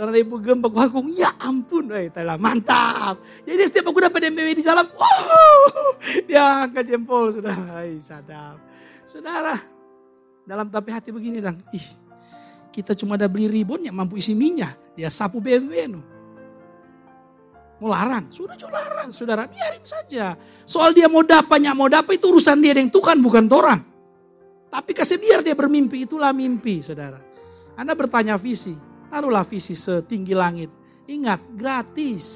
[0.00, 3.20] Karena ibu gembok bakung, ya ampun, eh, telah mantap.
[3.44, 5.60] Jadi setiap aku dapat DMW di jalan, wow,
[6.24, 8.56] dia angkat jempol, sudah Hai, sadap.
[9.04, 9.60] Saudara,
[10.48, 11.84] dalam tapi hati begini dan, ih,
[12.72, 16.00] kita cuma ada beli ribon yang mampu isi minyak, dia sapu BMW nu.
[17.84, 20.32] Mau larang, sudah jual larang, saudara, biarin saja.
[20.64, 23.84] Soal dia mau dapatnya mau dapat itu urusan dia yang tuhan bukan orang.
[24.72, 27.20] Tapi kasih biar dia bermimpi, itulah mimpi, saudara.
[27.76, 28.72] Anda bertanya visi,
[29.10, 30.70] taruhlah visi setinggi langit.
[31.10, 32.26] Ingat, gratis.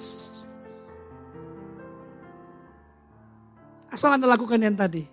[3.86, 5.06] Asal Anda lakukan yang tadi.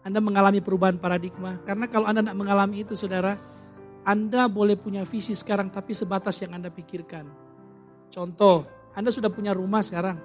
[0.00, 1.60] Anda mengalami perubahan paradigma.
[1.68, 3.36] Karena kalau Anda tidak mengalami itu saudara,
[4.08, 7.28] Anda boleh punya visi sekarang tapi sebatas yang Anda pikirkan.
[8.08, 8.64] Contoh,
[8.96, 10.16] Anda sudah punya rumah sekarang.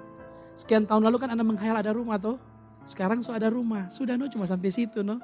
[0.56, 2.40] Sekian tahun lalu kan Anda menghayal ada rumah tuh.
[2.88, 3.92] Sekarang so ada rumah.
[3.92, 5.20] Sudah no cuma sampai situ no.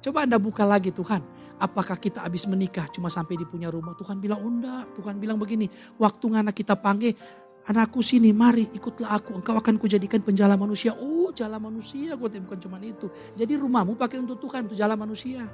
[0.00, 1.20] Coba Anda buka lagi Tuhan.
[1.62, 3.94] Apakah kita habis menikah cuma sampai di punya rumah?
[3.94, 4.98] Tuhan bilang, enggak.
[4.98, 7.14] Tuhan bilang begini, waktu anak kita panggil,
[7.62, 9.38] Anakku sini, mari ikutlah aku.
[9.38, 10.98] Engkau akan kujadikan penjala manusia.
[10.98, 13.06] Oh, jala manusia, gue bukan cuma itu.
[13.38, 15.46] Jadi rumahmu pakai untuk Tuhan, untuk jala manusia.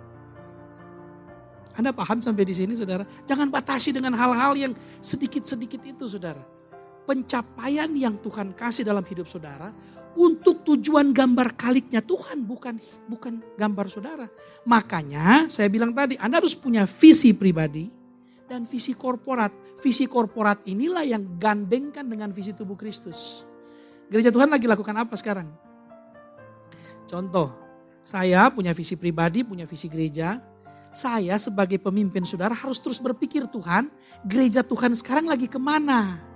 [1.76, 3.04] Anda paham sampai di sini, saudara?
[3.28, 4.72] Jangan batasi dengan hal-hal yang
[5.04, 6.40] sedikit-sedikit itu, saudara.
[7.04, 9.68] Pencapaian yang Tuhan kasih dalam hidup saudara
[10.18, 12.74] untuk tujuan gambar kaliknya Tuhan, bukan
[13.06, 14.26] bukan gambar saudara.
[14.66, 17.86] Makanya saya bilang tadi, Anda harus punya visi pribadi
[18.50, 23.46] dan visi korporat visi korporat inilah yang gandengkan dengan visi tubuh Kristus.
[24.10, 25.46] Gereja Tuhan lagi lakukan apa sekarang?
[27.08, 27.54] Contoh,
[28.02, 30.42] saya punya visi pribadi, punya visi gereja.
[30.90, 33.92] Saya sebagai pemimpin saudara harus terus berpikir Tuhan,
[34.24, 36.27] gereja Tuhan sekarang lagi ke mana?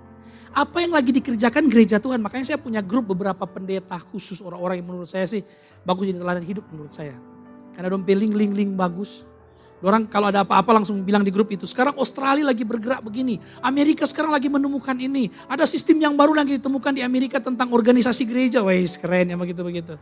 [0.53, 2.21] Apa yang lagi dikerjakan gereja Tuhan?
[2.21, 5.41] Makanya saya punya grup beberapa pendeta khusus orang-orang yang menurut saya sih
[5.81, 7.17] bagus jadi teladan hidup menurut saya.
[7.73, 9.25] Karena dompet link-link bagus.
[9.83, 11.67] Orang kalau ada apa-apa langsung bilang di grup itu.
[11.67, 13.35] Sekarang Australia lagi bergerak begini.
[13.59, 15.27] Amerika sekarang lagi menemukan ini.
[15.49, 18.63] Ada sistem yang baru lagi ditemukan di Amerika tentang organisasi gereja.
[18.63, 19.99] Wah keren ya begitu-begitu.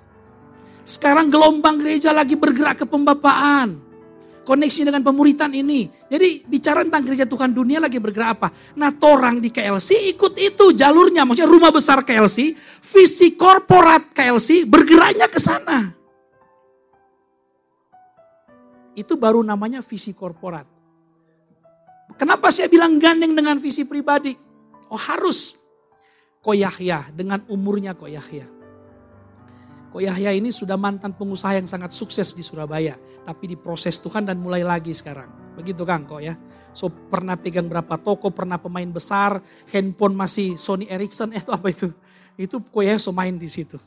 [0.86, 3.91] Sekarang gelombang gereja lagi bergerak ke pembapaan.
[4.42, 5.86] Koneksi dengan pemuritan ini.
[6.10, 8.48] Jadi bicara tentang gereja Tuhan dunia lagi bergerak apa?
[8.74, 11.30] Nah torang di KLC ikut itu jalurnya.
[11.30, 15.94] Maksudnya rumah besar KLC, visi korporat KLC bergeraknya ke sana.
[18.98, 20.66] Itu baru namanya visi korporat.
[22.18, 24.36] Kenapa saya bilang gandeng dengan visi pribadi?
[24.92, 25.62] Oh harus.
[26.42, 28.50] Ko Yahya dengan umurnya Ko Yahya.
[29.94, 32.96] Ko Yahya ini sudah mantan pengusaha yang sangat sukses di Surabaya.
[33.22, 35.30] Tapi diproses Tuhan dan mulai lagi sekarang.
[35.58, 36.34] Begitu Kang kok ya.
[36.72, 41.68] So pernah pegang berapa toko, pernah pemain besar, handphone masih Sony Ericsson, eh itu apa
[41.70, 41.92] itu?
[42.40, 43.78] Itu Ko Yahya so main di situ.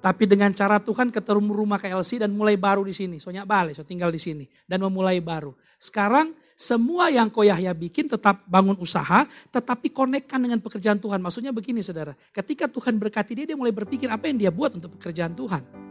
[0.00, 3.20] Tapi dengan cara Tuhan ketemu rumah KLC dan mulai baru di sini.
[3.20, 4.48] Soalnya balik, so tinggal di sini.
[4.64, 5.52] Dan memulai baru.
[5.76, 11.20] Sekarang semua yang Ko Yahya bikin tetap bangun usaha, tetapi konekkan dengan pekerjaan Tuhan.
[11.20, 14.96] Maksudnya begini saudara, ketika Tuhan berkati dia, dia mulai berpikir apa yang dia buat untuk
[14.96, 15.89] pekerjaan Tuhan.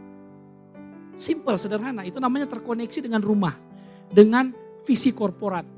[1.20, 2.00] Simple, sederhana.
[2.08, 3.52] Itu namanya terkoneksi dengan rumah.
[4.08, 4.56] Dengan
[4.88, 5.68] visi korporat.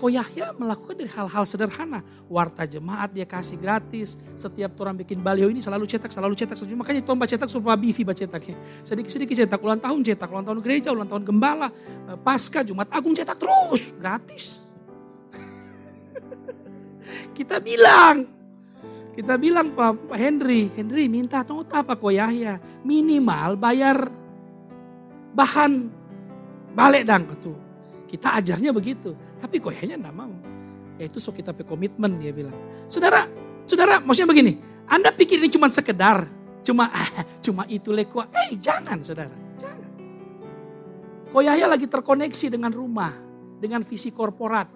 [0.00, 2.00] Ko Yahya melakukan dari hal-hal sederhana.
[2.24, 4.16] Warta jemaat dia kasih gratis.
[4.32, 6.56] Setiap orang bikin baliho ini selalu cetak, selalu cetak.
[6.72, 8.48] Makanya tomba cetak supaya bivi baca cetak.
[8.80, 11.68] Sedikit-sedikit cetak, ulang tahun cetak, ulang tahun gereja, ulang tahun gembala,
[12.08, 13.92] eh, pasca, Jumat Agung cetak terus.
[14.00, 14.64] Gratis.
[17.36, 18.24] kita bilang,
[19.12, 22.56] kita bilang Pak, Henry, Henry minta nota apa Ko Yahya?
[22.88, 24.19] Minimal bayar
[25.34, 25.88] bahan
[26.74, 27.56] balik dang tuh.
[28.10, 29.14] Kita ajarnya begitu.
[29.38, 30.34] Tapi kok kayaknya enggak mau.
[30.98, 32.54] Ya itu so kita komitmen dia bilang.
[32.90, 33.24] Saudara,
[33.64, 34.52] saudara maksudnya begini.
[34.90, 36.26] Anda pikir ini cuma sekedar.
[36.66, 36.90] Cuma
[37.46, 38.26] cuma itu leko.
[38.26, 39.32] Eh jangan saudara.
[39.56, 39.90] Jangan.
[41.30, 43.14] Koyahya lagi terkoneksi dengan rumah.
[43.62, 44.66] Dengan visi korporat.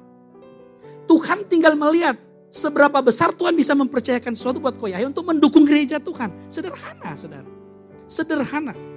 [1.05, 2.17] Tuhan tinggal melihat
[2.49, 6.31] seberapa besar Tuhan bisa mempercayakan sesuatu buat Koyahya untuk mendukung gereja Tuhan.
[6.47, 7.51] Sederhana saudara.
[8.07, 8.94] Sederhana.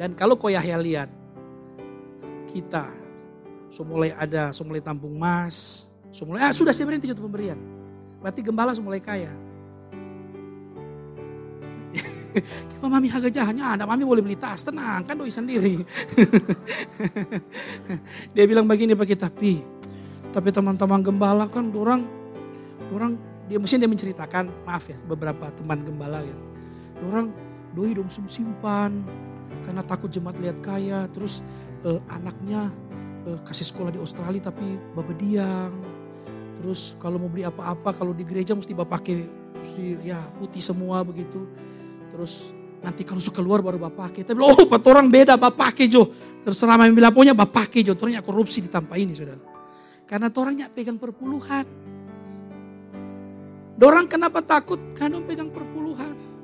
[0.00, 1.12] Dan kalau Koyahya lihat
[2.48, 2.88] kita.
[3.68, 7.60] So mulai ada, so mulai tampung mas, so mulai, ah sudah saya berhenti itu pemberian.
[8.18, 9.28] Berarti gembala so mulai kaya.
[12.80, 15.84] Kalau mami harga jahannya ada, mami boleh beli tas, tenang kan doi sendiri.
[18.34, 19.60] Dia bilang begini pak kita, pi,
[20.32, 22.08] tapi teman-teman gembala kan orang,
[22.90, 26.38] orang dia mesti dia menceritakan, maaf ya beberapa teman gembala ya.
[27.06, 27.34] Orang
[27.74, 29.02] doi dong simpan
[29.64, 31.44] karena takut jemaat lihat kaya, terus
[31.84, 32.68] uh, anaknya
[33.26, 35.72] uh, kasih sekolah di Australia tapi bapak diam.
[36.60, 39.14] Terus kalau mau beli apa-apa kalau di gereja mesti bapak pakai
[39.60, 41.48] mesti ya putih semua begitu.
[42.12, 42.52] Terus
[42.84, 44.20] nanti kalau suka keluar baru bapak pakai.
[44.28, 46.12] Tapi oh pak orang beda bapak pakai jo.
[46.44, 47.96] Terserah mami bilang punya bapak pakai jo.
[47.96, 49.40] Torangnya korupsi ditampa ini saudara.
[50.04, 51.64] Karena torangnya pegang perpuluhan.
[53.80, 54.76] Dorang kenapa takut?
[54.92, 55.79] Karena pegang perpuluhan.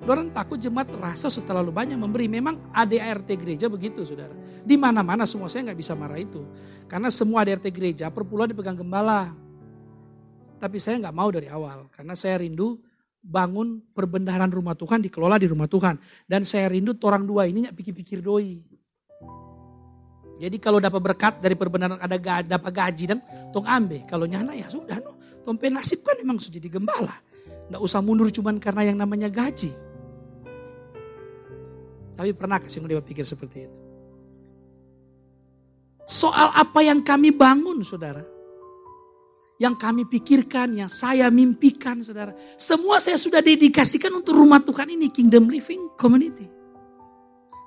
[0.07, 2.31] Orang takut jemaat rasa terlalu banyak memberi.
[2.31, 4.31] Memang ADART gereja begitu saudara.
[4.63, 6.47] Di mana-mana semua saya nggak bisa marah itu.
[6.87, 9.35] Karena semua ADART gereja perpuluhan dipegang gembala.
[10.63, 11.91] Tapi saya nggak mau dari awal.
[11.91, 12.79] Karena saya rindu
[13.19, 15.99] bangun perbendaharaan rumah Tuhan dikelola di rumah Tuhan.
[16.31, 18.63] Dan saya rindu orang dua ini nggak pikir-pikir doi.
[20.39, 23.19] Jadi kalau dapat berkat dari perbendaharaan ada dapat gaji dan
[23.51, 24.07] tong ambil.
[24.07, 25.19] Kalau nyana ya sudah no.
[25.43, 27.19] Tong nasib kan memang sudah jadi gembala.
[27.75, 29.86] Nggak usah mundur cuman karena yang namanya gaji.
[32.17, 33.81] Tapi pernah kasih dia pikir seperti itu?
[36.09, 38.25] Soal apa yang kami bangun saudara.
[39.57, 42.33] Yang kami pikirkan, yang saya mimpikan saudara.
[42.61, 46.45] Semua saya sudah dedikasikan untuk rumah Tuhan ini, Kingdom Living Community.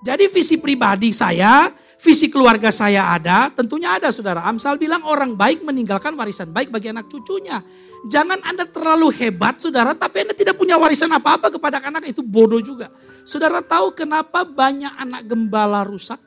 [0.06, 4.48] Jadi visi pribadi saya, visi keluarga saya ada, tentunya ada saudara.
[4.48, 7.60] Amsal bilang orang baik meninggalkan warisan baik bagi anak cucunya.
[8.08, 12.64] Jangan Anda terlalu hebat saudara, tapi Anda tidak punya warisan apa-apa kepada anak itu bodoh
[12.64, 12.88] juga.
[13.28, 16.18] Saudara tahu kenapa banyak anak gembala rusak?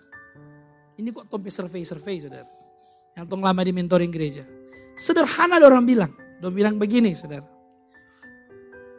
[1.00, 2.46] Ini kok tompe survei-survei saudara.
[3.16, 4.44] Yang tong lama di mentoring gereja.
[4.92, 6.12] Sederhana orang bilang.
[6.44, 7.48] Orang bilang begini saudara.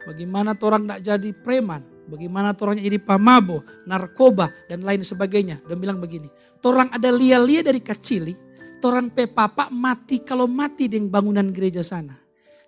[0.04, 1.93] Bagaimana orang tidak jadi preman.
[2.04, 5.64] Bagaimana orang jadi pamabo, narkoba, dan lain sebagainya.
[5.64, 6.28] Dia bilang begini.
[6.60, 8.36] Orang ada lia-lia dari kecil.
[8.84, 12.12] Orang pe papa mati kalau mati di bangunan gereja sana.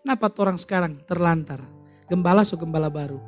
[0.01, 1.61] Kenapa orang sekarang terlantar?
[2.09, 3.21] Gembala so gembala baru.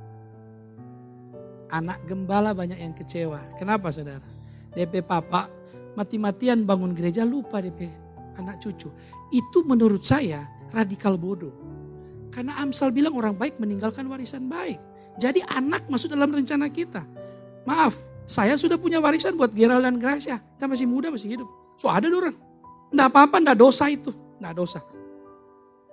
[1.68, 3.44] Anak gembala banyak yang kecewa.
[3.60, 4.24] Kenapa saudara?
[4.72, 5.52] DP papa
[6.00, 8.08] mati-matian bangun gereja lupa DP
[8.40, 8.88] anak cucu.
[9.34, 11.52] Itu menurut saya radikal bodoh.
[12.32, 14.78] Karena Amsal bilang orang baik meninggalkan warisan baik.
[15.18, 17.02] Jadi anak masuk dalam rencana kita.
[17.66, 20.38] Maaf, saya sudah punya warisan buat Gerald dan Gracia.
[20.38, 21.48] Kita masih muda, masih hidup.
[21.74, 22.36] So ada orang.
[22.88, 24.14] Tidak apa-apa, tidak dosa itu.
[24.14, 24.80] Tidak dosa.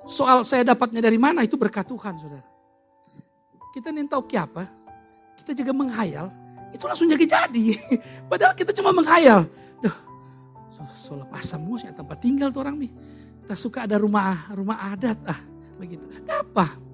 [0.05, 2.45] Soal saya dapatnya dari mana itu berkat Tuhan saudara.
[3.73, 4.71] Kita nih tahu apa,
[5.41, 6.31] kita juga menghayal,
[6.71, 7.75] itu langsung jadi jadi.
[8.31, 9.49] Padahal kita cuma menghayal.
[9.83, 9.95] Duh,
[10.71, 12.91] so, so lepas semua sih tempat tinggal tuh orang nih.
[13.43, 15.39] Kita suka ada rumah rumah adat ah
[15.75, 16.03] begitu.
[16.27, 16.84] Apa?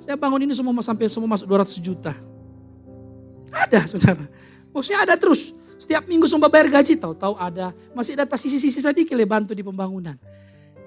[0.00, 2.16] Saya bangun ini semua sampai semua masuk 200 juta.
[3.52, 4.24] Ada saudara.
[4.72, 5.52] Maksudnya ada terus.
[5.76, 7.76] Setiap minggu semua bayar gaji tahu-tahu ada.
[7.92, 10.16] Masih ada sisi-sisi sedikit bantu di pembangunan.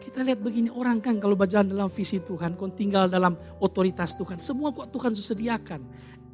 [0.02, 4.42] Kita lihat begini orang kan kalau berjalan dalam visi Tuhan, kau tinggal dalam otoritas Tuhan.
[4.42, 5.82] Semua kok Tuhan sediakan.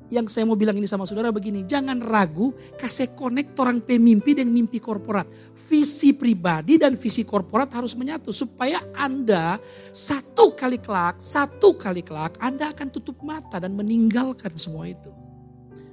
[0.09, 2.49] Yang saya mau bilang ini sama saudara begini, jangan ragu
[2.81, 5.29] kasih connect orang pemimpi dan mimpi korporat.
[5.69, 9.61] Visi pribadi dan visi korporat harus menyatu supaya Anda
[9.93, 15.13] satu kali kelak, satu kali kelak Anda akan tutup mata dan meninggalkan semua itu.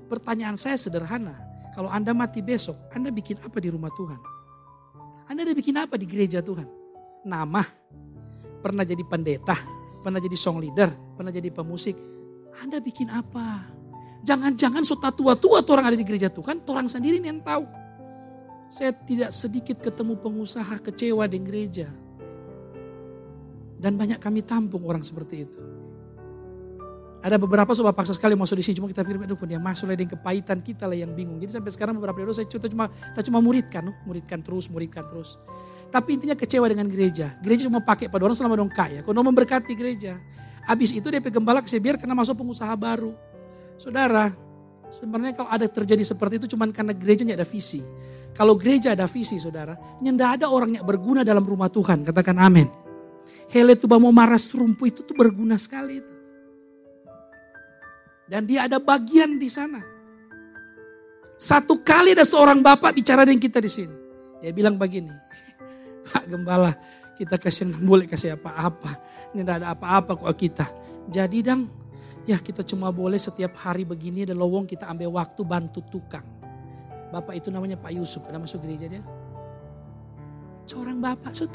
[0.09, 1.37] Pertanyaan saya sederhana,
[1.76, 4.20] kalau Anda mati besok, Anda bikin apa di rumah Tuhan?
[5.29, 6.87] Anda ada bikin apa di gereja Tuhan?
[7.26, 7.66] nama,
[8.62, 9.59] pernah jadi pendeta,
[10.00, 11.98] pernah jadi song leader, pernah jadi pemusik.
[12.62, 13.66] Anda bikin apa?
[14.27, 17.62] Jangan-jangan sudah tua-tua orang ada di gereja Tuhan, orang sendiri yang tahu.
[18.67, 21.87] Saya tidak sedikit ketemu pengusaha kecewa di gereja.
[23.79, 25.61] Dan banyak kami tampung orang seperti itu.
[27.23, 30.11] Ada beberapa sobat paksa sekali masuk di sini, cuma kita pikir, aduh dia masuk lagi
[30.11, 31.38] kepahitan kita lah yang bingung.
[31.38, 35.38] Jadi sampai sekarang beberapa hari saya cuma, kita cuma muridkan, muridkan terus, muridkan terus.
[35.90, 37.38] Tapi intinya kecewa dengan gereja.
[37.42, 39.07] Gereja cuma pakai pada orang selama dong kaya.
[39.07, 40.19] Kalau memberkati gereja.
[40.67, 43.15] Habis itu dia gembala kasih biar karena masuk pengusaha baru.
[43.77, 44.33] Saudara,
[44.88, 47.85] sebenarnya kalau ada terjadi seperti itu cuma karena gerejanya ada visi.
[48.37, 49.72] Kalau gereja ada visi saudara,
[50.04, 52.04] nyenda ada orang yang berguna dalam rumah Tuhan.
[52.04, 52.68] Katakan amin.
[53.48, 56.14] Hele mau maras rumpu itu tuh berguna sekali itu.
[58.29, 59.81] Dan dia ada bagian di sana.
[61.37, 63.96] Satu kali ada seorang bapak bicara dengan kita di sini.
[64.40, 65.12] Dia bilang begini,
[66.12, 66.77] Pak Gembala,
[67.16, 69.00] kita kasih boleh kasih apa-apa.
[69.33, 70.66] Ini tidak ada apa-apa kok kita.
[71.08, 71.70] Jadi dang,
[72.27, 76.27] ya kita cuma boleh setiap hari begini ada lowong kita ambil waktu bantu tukang.
[77.14, 79.02] Bapak itu namanya Pak Yusuf, ada masuk gereja dia?
[80.66, 81.46] Seorang bapak, so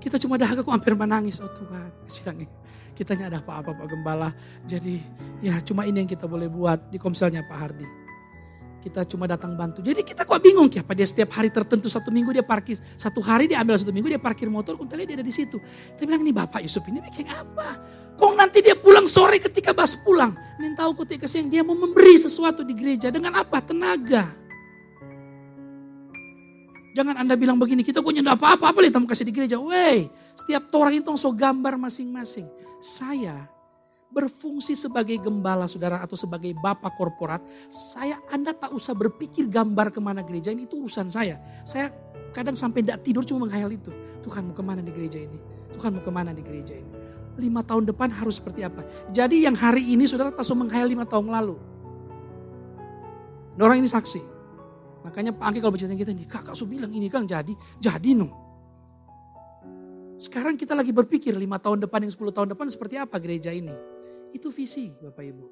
[0.00, 2.50] kita cuma dah kok hampir menangis, oh Tuhan, siang ini.
[2.92, 4.32] Kita ada apa-apa Pak Gembala.
[4.66, 5.00] Jadi
[5.40, 7.88] ya cuma ini yang kita boleh buat di komselnya Pak Hardi.
[8.82, 9.78] Kita cuma datang bantu.
[9.78, 13.22] Jadi kita kok bingung ya, apa dia setiap hari tertentu satu minggu dia parkir, satu
[13.22, 15.62] hari dia ambil satu minggu dia parkir motor, lihat dia ada di situ.
[15.94, 17.78] Dia bilang ini Bapak Yusuf ini bikin apa?
[18.18, 20.36] Kok nanti dia pulang sore ketika bas pulang.
[20.60, 23.08] Ini tahu ketika siang dia mau memberi sesuatu di gereja.
[23.08, 23.58] Dengan apa?
[23.64, 24.42] Tenaga.
[26.92, 29.56] Jangan Anda bilang begini, kita punya apa-apa, apa lihat kasih di gereja.
[29.56, 32.44] Wey, setiap orang itu so gambar masing-masing.
[32.84, 33.48] Saya
[34.12, 37.40] berfungsi sebagai gembala saudara atau sebagai bapak korporat,
[37.72, 41.40] saya Anda tak usah berpikir gambar ke mana gereja ini itu urusan saya.
[41.64, 41.88] Saya
[42.36, 43.88] kadang sampai tidak tidur cuma menghayal itu.
[44.20, 45.40] Tuhan mau ke mana di gereja ini?
[45.72, 46.91] Tuhan mau ke mana di gereja ini?
[47.40, 48.84] Lima tahun depan harus seperti apa?
[49.08, 51.56] Jadi yang hari ini saudara usah menghayal lima tahun lalu.
[53.56, 54.20] Orang ini saksi.
[55.02, 57.52] Makanya Pak Angki kalau bercerita kita ini, kakak su bilang ini kan jadi,
[57.82, 58.30] jadi no.
[60.22, 63.74] Sekarang kita lagi berpikir lima tahun depan yang 10 tahun depan seperti apa gereja ini.
[64.30, 65.44] Itu visi Bapak Ibu.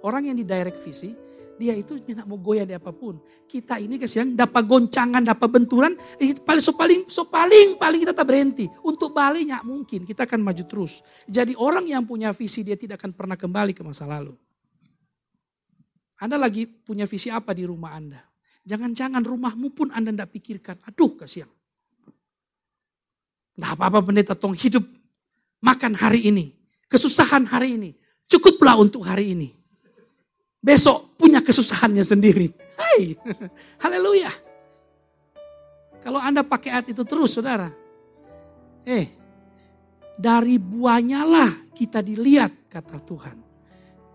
[0.00, 1.12] Orang yang di direct visi,
[1.54, 3.22] dia itu tidak mau goyah di apa pun.
[3.46, 8.12] Kita ini kesian dapat goncangan, dapat benturan, eh, paling so paling so paling paling kita
[8.14, 8.66] tak berhenti.
[8.82, 11.00] Untuk baliknya mungkin kita akan maju terus.
[11.30, 14.34] Jadi orang yang punya visi dia tidak akan pernah kembali ke masa lalu.
[16.18, 18.22] Anda lagi punya visi apa di rumah Anda?
[18.64, 20.76] Jangan-jangan rumahmu pun Anda tidak pikirkan.
[20.88, 21.50] Aduh kasihan.
[23.54, 24.82] Nah apa-apa pendeta tong hidup
[25.62, 26.54] makan hari ini.
[26.90, 27.90] Kesusahan hari ini.
[28.28, 29.63] Cukuplah untuk hari ini.
[30.64, 32.48] Besok punya kesusahannya sendiri.
[32.80, 33.12] Hai,
[33.84, 34.32] haleluya.
[36.00, 37.68] Kalau Anda pakai ayat itu terus saudara.
[38.88, 39.12] Eh,
[40.16, 43.36] dari buahnya lah kita dilihat kata Tuhan.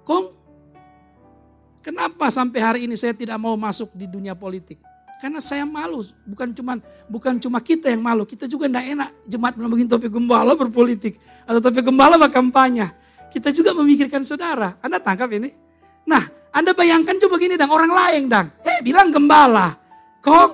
[0.02, 0.26] Kong,
[1.86, 4.82] kenapa sampai hari ini saya tidak mau masuk di dunia politik?
[5.22, 9.54] Karena saya malu, bukan cuma bukan cuma kita yang malu, kita juga tidak enak jemaat
[9.54, 12.90] bilang topik gembala berpolitik atau topik gembala berkampanye.
[13.30, 14.80] Kita juga memikirkan saudara.
[14.82, 15.54] Anda tangkap ini?
[16.08, 18.48] Nah, Anda bayangkan coba gini dong, orang lain dong.
[18.66, 19.78] Eh, bilang gembala.
[20.20, 20.50] Kok?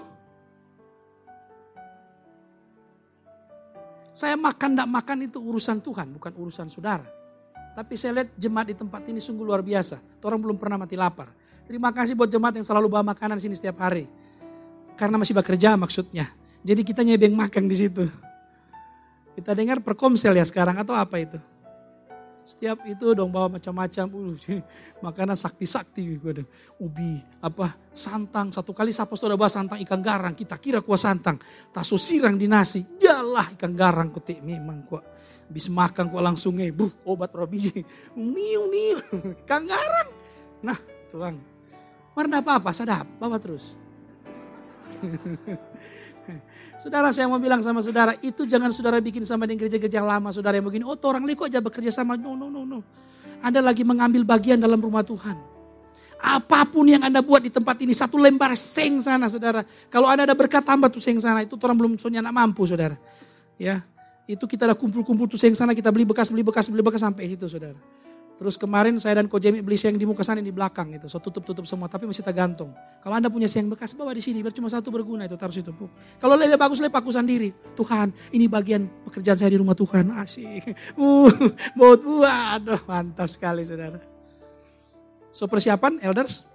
[4.16, 7.04] Saya makan tidak makan itu urusan Tuhan, bukan urusan saudara.
[7.76, 10.00] Tapi saya lihat jemaat di tempat ini sungguh luar biasa.
[10.24, 11.28] Orang belum pernah mati lapar.
[11.68, 14.08] Terima kasih buat jemaat yang selalu bawa makanan sini setiap hari.
[14.96, 16.32] Karena masih bekerja maksudnya.
[16.64, 18.08] Jadi kita nyebeng makan di situ.
[19.36, 21.36] Kita dengar perkomsel ya sekarang atau apa itu?
[22.46, 24.62] Setiap itu dong bawa macam-macam, uh,
[25.02, 26.06] makanan sakti-sakti,
[26.78, 28.54] ubi, apa santang.
[28.54, 31.42] Satu kali sapa sudah bawa santang ikan garang, kita kira kuah santang.
[31.74, 35.02] Tasu sirang di nasi, jalah ikan garang kutik memang kuah.
[35.50, 37.82] Habis makan kuah langsung eh, buh, obat biji.
[38.14, 38.98] Niu, niu,
[39.42, 40.10] ikan garang.
[40.62, 40.78] Nah,
[41.10, 41.42] tuang.
[42.14, 43.74] Warna apa-apa, sadap, bawa terus.
[46.76, 50.28] Saudara saya mau bilang sama saudara, itu jangan saudara bikin sama dengan gereja-gereja lama.
[50.36, 52.20] Saudara yang begini, oh orang kok aja bekerja sama.
[52.20, 52.84] No, no, no, no.
[53.40, 55.40] Anda lagi mengambil bagian dalam rumah Tuhan.
[56.20, 59.64] Apa pun yang Anda buat di tempat ini, satu lembar seng sana saudara.
[59.88, 63.00] Kalau Anda ada berkat tambah tuh seng sana, itu orang belum soalnya anak mampu saudara.
[63.56, 63.80] Ya,
[64.28, 67.30] itu kita ada kumpul-kumpul tuh seng sana, kita beli bekas, beli bekas, beli bekas sampai
[67.30, 67.78] itu saudara.
[68.36, 71.08] Terus kemarin saya dan Ko Jemi beli siang di muka sana di belakang itu.
[71.08, 72.76] So tutup-tutup semua tapi masih tergantung.
[73.00, 75.72] Kalau Anda punya siang bekas bawa di sini biar cuma satu berguna itu taruh situ.
[76.20, 77.56] Kalau lebih bagus lebih paku sendiri.
[77.80, 80.12] Tuhan ini bagian pekerjaan saya di rumah Tuhan.
[80.20, 80.68] Asik.
[80.96, 81.32] Uh,
[81.76, 82.60] buat buah.
[82.60, 84.00] Aduh mantap sekali saudara.
[85.32, 86.48] So persiapan elders?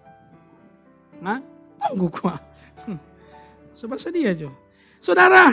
[1.21, 1.41] Nah,
[1.77, 2.41] tunggu gua.
[3.77, 4.53] Sobat sedia Jo.
[5.01, 5.53] Saudara,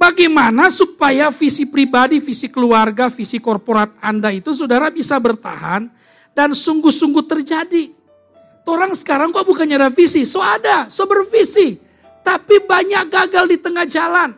[0.00, 5.92] Bagaimana supaya visi pribadi, visi keluarga, visi korporat Anda itu saudara bisa bertahan
[6.32, 7.92] dan sungguh-sungguh terjadi.
[8.64, 11.76] Orang sekarang kok bukannya ada visi, so ada, so bervisi.
[12.24, 14.32] Tapi banyak gagal di tengah jalan.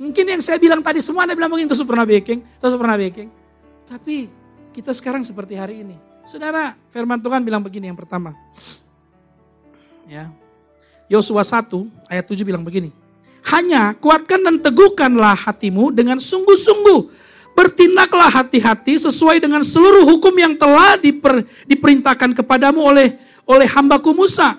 [0.00, 3.28] Mungkin yang saya bilang tadi semua Anda bilang mungkin itu pernah baking, itu pernah baking.
[3.84, 4.30] Tapi
[4.72, 6.00] kita sekarang seperti hari ini.
[6.24, 8.32] Saudara, firman Tuhan bilang begini yang pertama.
[10.08, 10.32] Ya.
[11.12, 11.66] Yosua 1
[12.08, 12.88] ayat 7 bilang begini.
[13.46, 17.28] Hanya kuatkan dan teguhkanlah hatimu dengan sungguh-sungguh.
[17.58, 23.18] Bertindaklah hati-hati sesuai dengan seluruh hukum yang telah diper, diperintahkan kepadamu oleh
[23.48, 24.54] oleh hambaku Musa.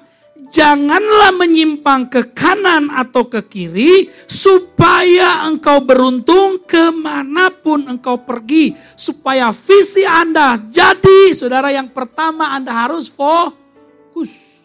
[0.50, 8.74] Janganlah menyimpang ke kanan atau ke kiri supaya engkau beruntung ke mana pun engkau pergi.
[8.98, 14.58] Supaya visi Anda jadi saudara yang pertama Anda harus fokus.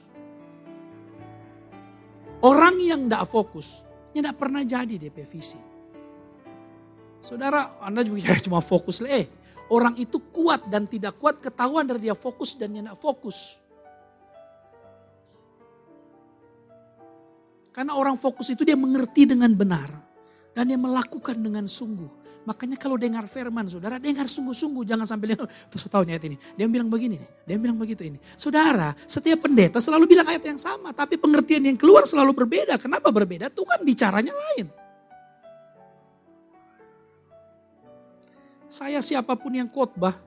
[2.40, 3.83] Orang yang tidak fokus
[4.14, 5.58] tidak pernah jadi DP visi.
[7.18, 9.02] Saudara, Anda juga cuma fokus.
[9.02, 9.26] Eh,
[9.66, 13.58] orang itu kuat dan tidak kuat ketahuan dari dia fokus dan dia tidak fokus.
[17.74, 19.90] Karena orang fokus itu dia mengerti dengan benar.
[20.54, 22.23] Dan dia melakukan dengan sungguh.
[22.44, 24.84] Makanya kalau dengar firman saudara, dengar sungguh-sungguh.
[24.84, 26.36] Jangan sampai lihat, terus tahu ayat ini.
[26.56, 28.20] Dia bilang begini dia bilang begitu ini.
[28.36, 30.92] Saudara, setiap pendeta selalu bilang ayat yang sama.
[30.92, 32.76] Tapi pengertian yang keluar selalu berbeda.
[32.80, 33.48] Kenapa berbeda?
[33.52, 34.68] Tuhan bicaranya lain.
[38.68, 40.18] Saya siapa pun yang khotbah,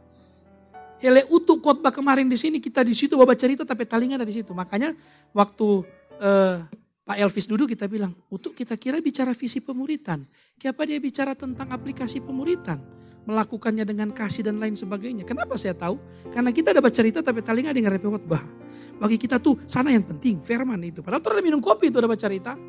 [0.98, 4.50] Hele utuh khotbah kemarin di sini kita di situ bawa cerita tapi telinga dari situ.
[4.50, 4.98] Makanya
[5.30, 5.86] waktu
[6.18, 6.66] uh,
[7.08, 10.28] Pak Elvis duduk kita bilang, untuk kita kira bicara visi pemuritan.
[10.60, 12.84] Kenapa dia bicara tentang aplikasi pemuritan?
[13.24, 15.24] Melakukannya dengan kasih dan lain sebagainya.
[15.24, 15.96] Kenapa saya tahu?
[16.36, 18.44] Karena kita dapat cerita tapi telinga dengar khotbah.
[19.00, 21.00] Bagi kita tuh sana yang penting, firman itu.
[21.00, 22.60] Padahal tuh minum kopi itu dapat cerita.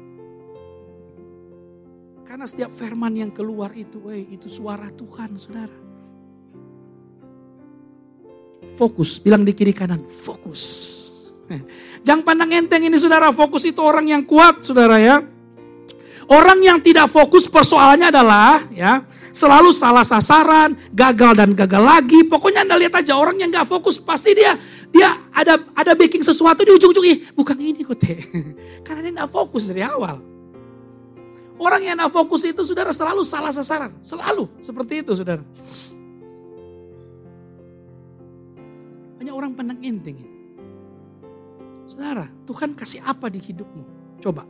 [2.22, 5.78] Karena setiap firman yang keluar itu, eh, itu suara Tuhan saudara.
[8.78, 10.62] Fokus, bilang di kiri kanan, fokus.
[12.06, 15.24] Jangan pandang enteng ini saudara, fokus itu orang yang kuat saudara ya.
[16.28, 19.00] Orang yang tidak fokus persoalannya adalah ya
[19.32, 22.20] selalu salah sasaran, gagal dan gagal lagi.
[22.28, 24.52] Pokoknya Anda lihat aja orang yang gak fokus pasti dia
[24.92, 28.20] dia ada ada baking sesuatu di ujung-ujung ih bukan ini kok teh.
[28.86, 30.20] Karena dia gak fokus dari awal.
[31.56, 35.40] Orang yang gak fokus itu saudara selalu salah sasaran, selalu seperti itu saudara.
[39.16, 40.37] Banyak orang pandang enteng.
[41.88, 43.82] Saudara, Tuhan kasih apa di hidupmu?
[44.20, 44.44] Coba.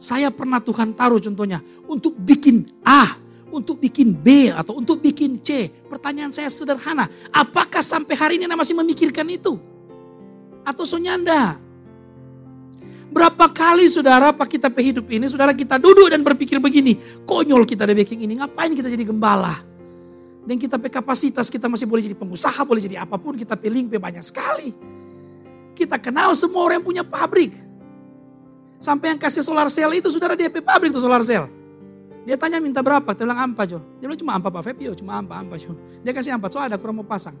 [0.00, 3.20] Saya pernah Tuhan taruh contohnya untuk bikin A,
[3.52, 5.68] untuk bikin B atau untuk bikin C.
[5.68, 9.60] Pertanyaan saya sederhana, apakah sampai hari ini Anda masih memikirkan itu?
[10.64, 11.60] Atau sonyanda?
[13.12, 16.96] Berapa kali saudara pak kita hidup ini, saudara kita duduk dan berpikir begini,
[17.28, 19.52] konyol kita ada baking ini, ngapain kita jadi gembala?
[20.48, 24.24] Dan kita kapasitas, kita masih boleh jadi pengusaha, boleh jadi apa pun, kita pilih banyak
[24.24, 24.95] sekali.
[25.76, 27.52] Kita kenal semua orang yang punya pabrik.
[28.80, 31.52] Sampai yang kasih solar cell itu saudara DP pabrik itu solar cell.
[32.24, 33.78] Dia tanya minta berapa, dia bilang ampa Jo.
[34.00, 35.76] Dia bilang cuma ampa Pak Febio, cuma ampa, ampa Jo.
[36.00, 37.36] Dia kasih ampa, so ada kurang mau pasang.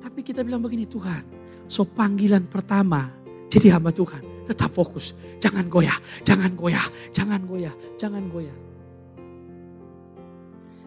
[0.00, 1.22] Tapi kita bilang begini Tuhan,
[1.70, 3.14] so panggilan pertama
[3.46, 4.48] jadi hamba Tuhan.
[4.48, 5.94] Tetap fokus, jangan goyah,
[6.26, 6.82] jangan goyah,
[7.14, 8.69] jangan goyah, jangan goyah.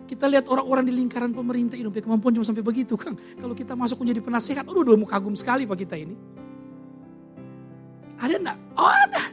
[0.03, 3.15] Kita lihat orang-orang di lingkaran pemerintah ini kemampuan cuma sampai begitu Kang.
[3.15, 6.15] Kalau kita masuk menjadi penasehat, aduh udah mau kagum sekali Pak kita ini.
[8.19, 8.57] Ada enggak?
[8.75, 9.23] Oh ada.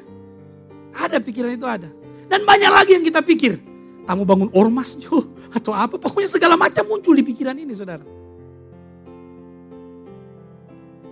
[0.95, 1.91] Ada pikiran itu ada.
[2.31, 3.59] Dan banyak lagi yang kita pikir.
[4.07, 5.99] Kamu bangun ormas jo, atau apa.
[5.99, 8.03] Pokoknya segala macam muncul di pikiran ini saudara.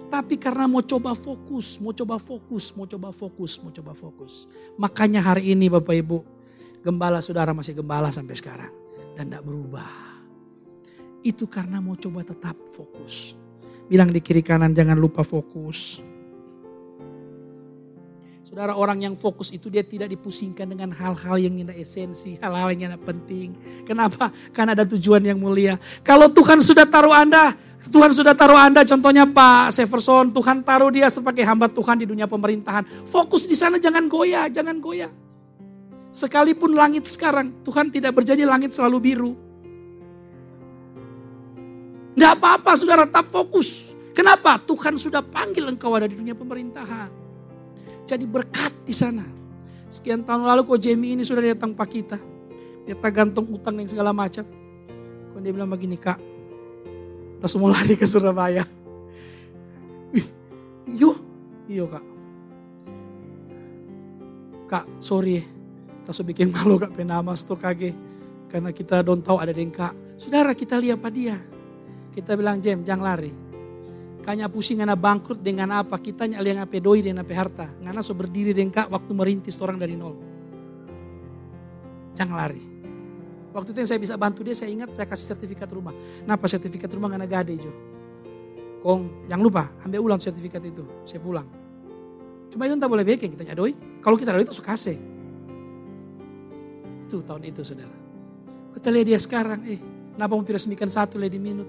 [0.09, 4.49] Tapi karena mau coba fokus, mau coba fokus, mau coba fokus, mau coba fokus.
[4.81, 6.19] Makanya hari ini Bapak Ibu,
[6.81, 8.88] gembala saudara masih gembala sampai sekarang
[9.19, 9.91] dan tidak berubah.
[11.27, 13.35] Itu karena mau coba tetap fokus.
[13.91, 15.99] Bilang di kiri kanan jangan lupa fokus.
[18.47, 22.95] Saudara orang yang fokus itu dia tidak dipusingkan dengan hal-hal yang tidak esensi, hal-hal yang
[22.95, 23.59] tidak penting.
[23.85, 24.31] Kenapa?
[24.55, 25.77] Karena ada tujuan yang mulia.
[26.01, 27.53] Kalau Tuhan sudah taruh Anda,
[27.93, 32.25] Tuhan sudah taruh Anda, contohnya Pak Severson, Tuhan taruh dia sebagai hamba Tuhan di dunia
[32.25, 33.05] pemerintahan.
[33.05, 35.28] Fokus di sana jangan goyah, jangan goyah.
[36.19, 39.33] Sekalipun langit sekarang, Tuhan tidak berjanji langit selalu biru.
[42.19, 43.95] Tidak apa-apa saudara, tetap fokus.
[44.19, 44.59] Kenapa?
[44.59, 47.07] Tuhan sudah panggil engkau ada di dunia pemerintahan.
[48.03, 49.23] Jadi berkat di sana.
[49.87, 52.19] Sekian tahun lalu kok Jamie ini sudah datang pak kita.
[52.83, 54.43] Dia tak gantung utang dan segala macam.
[54.43, 56.19] Kok dia bilang begini, Kak,
[57.39, 58.67] kita semua lari ke Surabaya.
[60.89, 61.15] Iyo,
[61.71, 62.05] iyo kak.
[64.67, 65.58] Kak, sorry
[66.09, 67.93] Tasu bikin malu kak penamas tuh kage.
[68.49, 69.93] Karena kita don't tahu ada dengka.
[70.17, 71.37] Saudara kita lihat apa dia.
[72.17, 73.29] Kita bilang Jem jangan lari.
[74.25, 76.01] Kanya pusing ngana bangkrut dengan apa.
[76.01, 77.69] Kita nyali yang apa doi dengan apa harta.
[77.85, 80.17] Ngana so berdiri dengka waktu merintis orang dari nol.
[82.17, 82.65] Jangan lari.
[83.53, 85.93] Waktu itu yang saya bisa bantu dia saya ingat saya kasih sertifikat rumah.
[86.25, 87.73] Napa sertifikat rumah ngana gade jo.
[88.81, 90.89] Kong jangan lupa ambil ulang sertifikat itu.
[91.05, 91.45] Saya pulang.
[92.49, 94.01] Cuma itu entah boleh bikin kita nyadoi.
[94.01, 95.18] Kalau kita doi itu suka kasih
[97.09, 97.97] itu tahun itu saudara.
[98.77, 99.81] Kita lihat dia sekarang, eh
[100.13, 101.65] kenapa mau resmikan satu lady minut?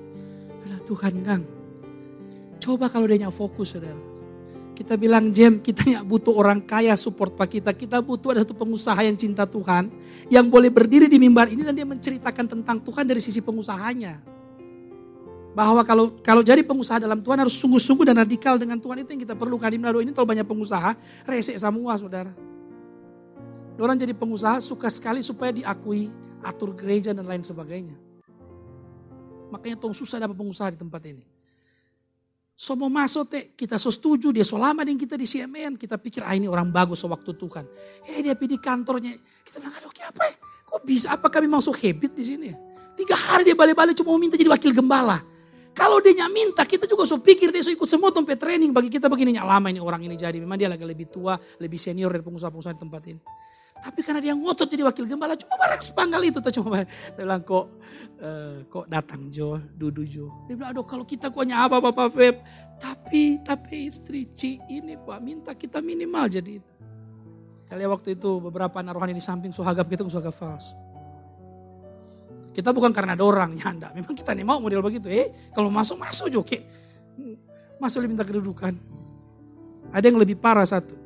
[0.68, 1.42] Alah Tuhan kan.
[2.60, 4.20] Coba kalau dia fokus saudara.
[4.76, 7.72] Kita bilang Jem, kita nggak butuh orang kaya support pak kita.
[7.72, 9.92] Kita butuh ada satu pengusaha yang cinta Tuhan.
[10.28, 14.20] Yang boleh berdiri di mimbar ini dan dia menceritakan tentang Tuhan dari sisi pengusahanya.
[15.52, 19.22] Bahwa kalau kalau jadi pengusaha dalam Tuhan harus sungguh-sungguh dan radikal dengan Tuhan itu yang
[19.28, 19.68] kita perlukan.
[19.68, 20.96] Di ini terlalu banyak pengusaha,
[21.28, 22.32] resek semua saudara.
[23.80, 26.12] Orang jadi pengusaha suka sekali supaya diakui,
[26.44, 27.96] atur gereja dan lain sebagainya.
[29.50, 31.24] Makanya tong susah dapat pengusaha di tempat ini.
[32.60, 35.80] So masuk teh, kita so setuju, dia so lama dengan kita di CMN.
[35.80, 37.64] Kita pikir, ah ini orang bagus so waktu Tuhan.
[38.04, 39.16] Eh dia pergi kantornya,
[39.48, 40.36] kita bilang, aduh apa ya?
[40.68, 42.56] Kok bisa, apa kami masuk habit di sini ya?
[43.00, 45.24] Tiga hari dia balik-balik cuma mau minta jadi wakil gembala.
[45.72, 48.76] Kalau dia minta, kita juga so pikir dia so ikut semua tempat training.
[48.76, 50.36] Bagi kita begini, lama ini orang ini jadi.
[50.44, 53.22] Memang dia lagi lebih tua, lebih senior dari pengusaha-pengusaha di tempat ini.
[53.80, 56.40] Tapi karena dia ngotot jadi wakil gembala, cuma barang sepanggal itu.
[56.44, 57.72] Tak cuma dia bilang kok
[58.20, 60.28] uh, kok datang Jo, dudu Jo.
[60.52, 62.36] Dia bilang aduh kalau kita kok apa Bapak Feb.
[62.80, 66.74] Tapi, tapi istri Ci ini Pak minta kita minimal jadi itu.
[67.72, 70.76] Kali waktu itu beberapa anak rohani di samping suhagap kita suhagap fals.
[72.50, 73.72] Kita bukan karena ada orang, ya.
[73.94, 75.06] Memang kita nih mau model begitu.
[75.08, 76.42] Eh, kalau masuk, masuk Jo.
[77.78, 78.74] Masuk lebih minta kedudukan.
[79.94, 80.98] Ada yang lebih parah satu.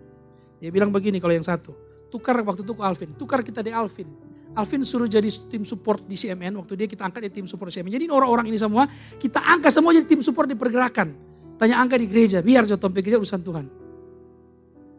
[0.64, 4.06] Dia bilang begini kalau yang satu tukar waktu itu ke Alvin, tukar kita di Alvin.
[4.54, 7.82] Alvin suruh jadi tim support di CMN, waktu dia kita angkat di tim support di
[7.82, 7.90] CMN.
[7.90, 8.86] Jadi orang-orang ini semua
[9.18, 11.10] kita angkat semua jadi tim support di pergerakan.
[11.58, 13.66] Tanya angkat di gereja, biar jatuh sampai gereja urusan Tuhan.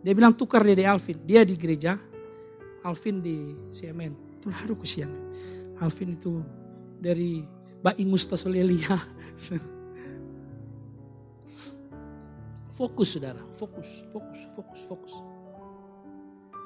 [0.02, 1.94] Dia bilang tukar dia di Alvin, dia di gereja,
[2.82, 4.42] Alvin di CMN.
[4.42, 5.14] Itu haru siang.
[5.78, 6.42] Alvin itu
[6.98, 7.46] dari
[7.78, 8.98] Mbak Ingus Tasolelia.
[12.74, 15.14] fokus saudara, fokus, fokus, fokus, fokus.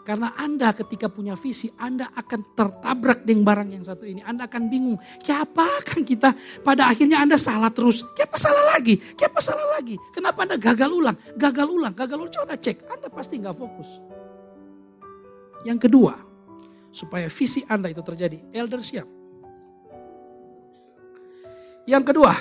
[0.09, 4.25] Karena Anda ketika punya visi, Anda akan tertabrak dengan barang yang satu ini.
[4.25, 4.97] Anda akan bingung,
[5.29, 6.33] apa kan kita
[6.65, 8.09] pada akhirnya Anda salah terus.
[8.17, 8.97] Kenapa salah lagi?
[8.97, 10.01] Kenapa salah lagi?
[10.17, 11.13] Kenapa Anda gagal ulang?
[11.37, 12.33] Gagal ulang, gagal ulang.
[12.33, 14.01] Coba cek, Anda pasti nggak fokus.
[15.69, 16.17] Yang kedua,
[16.89, 19.05] supaya visi Anda itu terjadi, elder siap.
[21.85, 22.33] Yang kedua,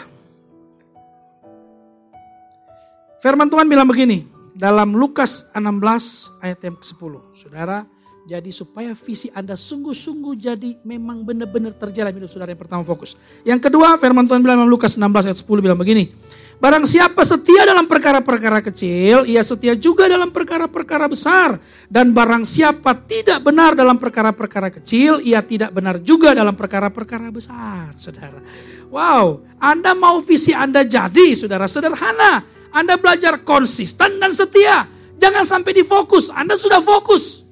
[3.20, 7.14] firman Tuhan bilang begini, dalam Lukas 16 ayat yang ke-10.
[7.38, 7.86] Saudara,
[8.26, 13.16] jadi supaya visi Anda sungguh-sungguh jadi memang benar-benar terjalan hidup saudara yang pertama fokus.
[13.46, 16.10] Yang kedua firman Tuhan bilang dalam Lukas 16 ayat 10 bilang begini.
[16.58, 21.62] Barang siapa setia dalam perkara-perkara kecil, ia setia juga dalam perkara-perkara besar.
[21.86, 27.94] Dan barang siapa tidak benar dalam perkara-perkara kecil, ia tidak benar juga dalam perkara-perkara besar.
[28.02, 28.42] Saudara,
[28.90, 34.88] wow, Anda mau visi Anda jadi, saudara, sederhana anda belajar konsisten dan setia.
[35.18, 36.30] Jangan sampai difokus.
[36.30, 37.46] Anda sudah fokus.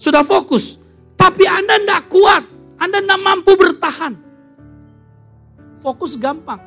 [0.00, 0.80] Sudah fokus.
[1.14, 2.42] Tapi Anda tidak kuat.
[2.80, 4.16] Anda tidak mampu bertahan.
[5.78, 6.58] Fokus gampang.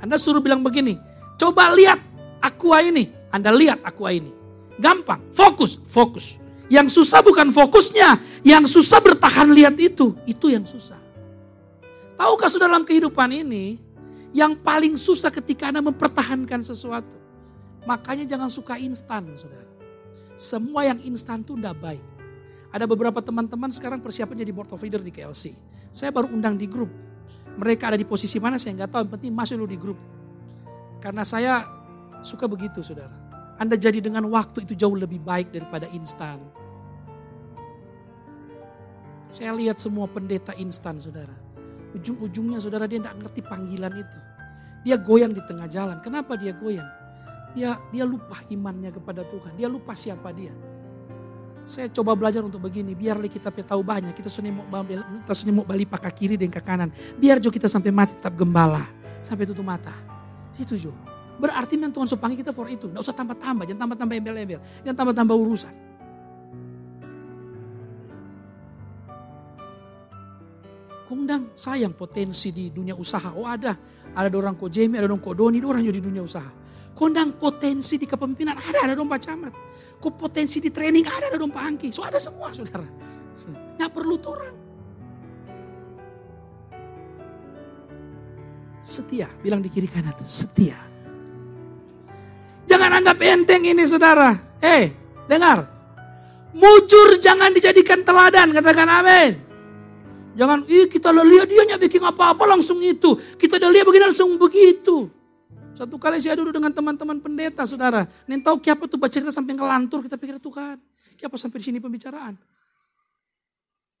[0.00, 0.96] Anda suruh bilang begini.
[1.36, 2.00] Coba lihat
[2.40, 3.12] aqua ini.
[3.28, 4.32] Anda lihat aqua ini.
[4.80, 5.20] Gampang.
[5.36, 5.76] Fokus.
[5.86, 6.40] Fokus.
[6.72, 8.42] Yang susah bukan fokusnya.
[8.42, 10.16] Yang susah bertahan lihat itu.
[10.24, 10.98] Itu yang susah.
[12.16, 13.76] Tahukah sudah dalam kehidupan ini.
[14.32, 17.15] Yang paling susah ketika Anda mempertahankan sesuatu.
[17.86, 19.70] Makanya jangan suka instan, saudara.
[20.36, 22.04] Semua yang instan itu tidak baik.
[22.74, 25.54] Ada beberapa teman-teman sekarang persiapan jadi board of leader di KLC.
[25.94, 26.90] Saya baru undang di grup.
[27.56, 29.02] Mereka ada di posisi mana saya nggak tahu.
[29.06, 29.98] Yang penting masuk dulu di grup.
[31.00, 31.64] Karena saya
[32.20, 33.14] suka begitu, saudara.
[33.56, 36.36] Anda jadi dengan waktu itu jauh lebih baik daripada instan.
[39.32, 41.32] Saya lihat semua pendeta instan, saudara.
[41.96, 44.18] Ujung-ujungnya, saudara, dia tidak ngerti panggilan itu.
[44.84, 45.96] Dia goyang di tengah jalan.
[46.04, 47.05] Kenapa dia goyang?
[47.56, 49.56] Dia dia lupa imannya kepada Tuhan.
[49.56, 50.52] Dia lupa siapa dia.
[51.66, 54.14] Saya coba belajar untuk begini, biar kita tahu banyak.
[54.14, 54.68] Kita senimuk
[55.24, 56.92] kita senimuk balik pakai kiri dan ke kanan.
[57.16, 58.84] Biar jo kita sampai mati tetap gembala,
[59.24, 59.90] sampai tutup mata.
[60.60, 60.92] Itu jo.
[61.40, 62.86] Berarti memang Tuhan sepanggil kita for itu.
[62.86, 65.74] Nggak usah tambah-tambah, jangan tambah-tambah embel-embel, jangan tambah-tambah urusan.
[71.06, 73.34] Kondang sayang potensi di dunia usaha.
[73.34, 73.74] Oh ada,
[74.14, 76.65] ada orang kok Jamie, ada orang kok Doni, ada orang di dunia usaha.
[76.96, 79.52] Kondang potensi di kepemimpinan ada, ada domba camat.
[80.00, 81.92] Kok potensi di training ada, ada domba angki.
[81.92, 82.88] So ada semua saudara.
[83.76, 84.56] Nggak perlu orang.
[88.80, 90.78] Setia, bilang di kiri kanan, setia.
[92.70, 94.32] Jangan anggap enteng ini saudara.
[94.62, 94.94] Eh,
[95.28, 95.68] dengar.
[96.56, 99.36] Mujur jangan dijadikan teladan, katakan amin.
[100.36, 103.16] Jangan, ih kita lihat dia bikin apa-apa langsung itu.
[103.36, 105.12] Kita udah lihat begini langsung begitu.
[105.76, 108.08] Satu kali saya duduk dengan teman-teman pendeta, saudara.
[108.24, 110.80] Nen tahu kiapa tuh cerita sampai ngelantur, kita pikir Tuhan.
[111.20, 112.32] Kiapa sampai di sini pembicaraan.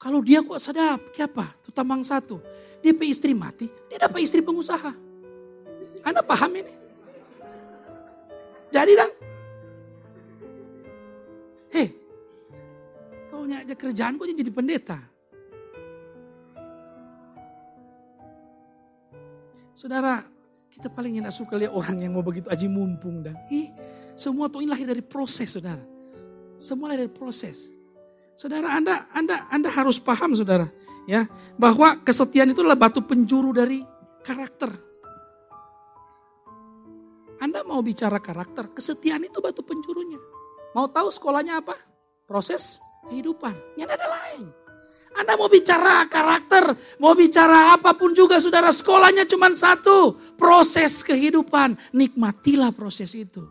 [0.00, 1.52] Kalau dia kok sedap, kiapa?
[1.60, 2.40] Itu tambang satu.
[2.80, 4.92] Dia pe istri mati, dia dapat istri pengusaha.
[6.00, 6.72] Anda paham ini?
[8.72, 9.12] Jadi dong.
[11.76, 11.92] Hei,
[13.28, 14.96] kau aja kerjaan kok jadi pendeta.
[19.76, 20.24] Saudara,
[20.76, 23.72] kita paling enak suka lihat orang yang mau begitu aji mumpung dan ih,
[24.12, 25.80] semua tuh ini lahir dari proses, saudara.
[26.60, 27.72] Semua lahir dari proses.
[28.36, 30.68] Saudara, Anda Anda Anda harus paham, saudara,
[31.08, 31.24] ya,
[31.56, 33.80] bahwa kesetiaan itu adalah batu penjuru dari
[34.20, 34.68] karakter.
[37.40, 40.20] Anda mau bicara karakter, kesetiaan itu batu penjurunya.
[40.76, 41.72] Mau tahu sekolahnya apa?
[42.28, 43.56] Proses kehidupan.
[43.80, 44.44] Yang ada lain.
[45.16, 50.12] Anda mau bicara karakter, mau bicara apa pun juga saudara sekolahnya cuma satu.
[50.36, 53.48] Proses kehidupan, nikmatilah proses itu.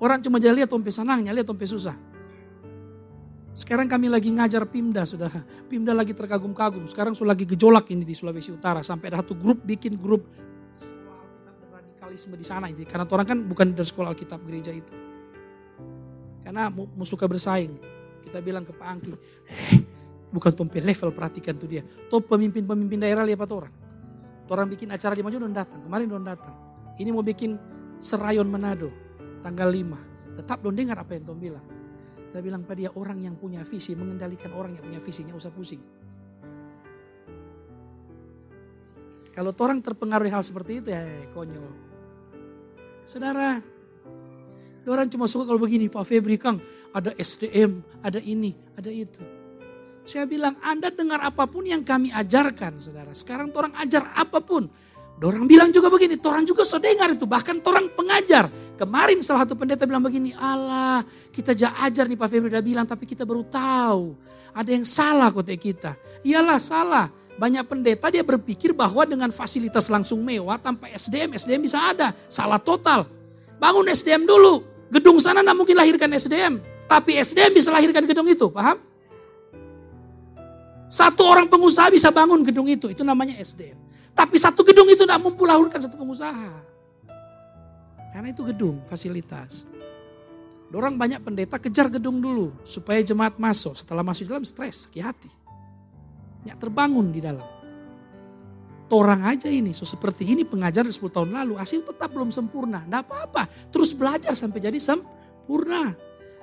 [0.00, 1.92] Orang cuma jadi lihat tompe senangnya, lihat tompe susah.
[3.52, 5.44] Sekarang kami lagi ngajar Pimda saudara.
[5.68, 6.88] Pimda lagi terkagum-kagum.
[6.88, 8.80] Sekarang sudah lagi gejolak ini di Sulawesi Utara.
[8.80, 10.24] Sampai ada satu grup bikin grup
[11.68, 12.72] radikalisme di sana.
[12.72, 14.94] Karena orang kan bukan dari sekolah Alkitab gereja itu.
[16.46, 17.74] Karena musuh bersaing.
[18.24, 19.82] Kita bilang ke Pak Angki, eh,
[20.30, 21.82] Bukan tompe level perhatikan tuh dia.
[22.06, 23.74] Top pemimpin-pemimpin daerah lihat orang.
[24.50, 25.82] Orang bikin acara di Maju datang.
[25.82, 26.54] Kemarin don datang.
[26.98, 27.54] Ini mau bikin
[28.02, 28.90] Serayon Manado
[29.42, 30.38] tanggal 5.
[30.42, 31.62] Tetap don dengar apa yang Tom bilang.
[32.30, 35.82] Kita bilang pada dia orang yang punya visi, mengendalikan orang yang punya visinya usah pusing.
[39.34, 41.02] Kalau orang terpengaruh hal seperti itu ya
[41.34, 41.70] konyol.
[43.06, 43.58] Saudara,
[44.86, 46.62] orang cuma suka kalau begini Pak Febri Kang,
[46.94, 49.39] ada SDM, ada ini, ada itu.
[50.04, 53.12] Saya bilang, Anda dengar apa pun yang kami ajarkan, saudara.
[53.12, 54.66] Sekarang orang ajar apa pun.
[55.20, 57.28] Orang bilang juga begini, orang juga so dengar itu.
[57.28, 58.48] Bahkan orang pengajar.
[58.80, 62.88] Kemarin salah satu pendeta bilang begini, Allah kita jah ajar nih Pak Febri udah bilang,
[62.88, 64.16] tapi kita baru tahu.
[64.56, 65.92] Ada yang salah kota kita.
[66.24, 67.06] Iyalah salah.
[67.36, 72.16] Banyak pendeta dia berpikir bahwa dengan fasilitas langsung mewah tanpa SDM, SDM bisa ada.
[72.32, 73.04] Salah total.
[73.60, 74.64] Bangun SDM dulu.
[74.88, 76.64] Gedung sana mungkin lahirkan SDM.
[76.88, 78.80] Tapi SDM bisa lahirkan gedung itu, paham?
[80.90, 83.78] Satu orang pengusaha bisa bangun gedung itu, itu namanya SDM.
[84.10, 86.50] Tapi satu gedung itu tidak mampu lahirkan satu pengusaha.
[88.10, 89.70] Karena itu gedung, fasilitas.
[90.74, 93.78] Orang banyak pendeta kejar gedung dulu supaya jemaat masuk.
[93.78, 95.30] Setelah masuk dalam stres, sakit hati.
[96.42, 97.46] Ya terbangun di dalam.
[98.90, 102.82] Orang aja ini, so seperti ini pengajar 10 tahun lalu, hasil tetap belum sempurna.
[102.82, 105.94] Tidak apa-apa, terus belajar sampai jadi sempurna.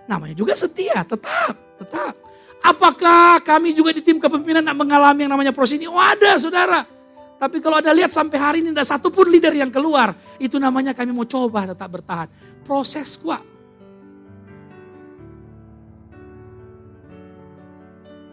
[0.07, 2.15] Namanya juga setia, tetap, tetap.
[2.63, 5.87] Apakah kami juga di tim kepemimpinan nak mengalami yang namanya proses ini?
[5.87, 6.83] Oh ada saudara.
[7.37, 10.17] Tapi kalau ada lihat sampai hari ini tidak satu pun leader yang keluar.
[10.41, 12.27] Itu namanya kami mau coba tetap bertahan.
[12.65, 13.45] Proses kuat.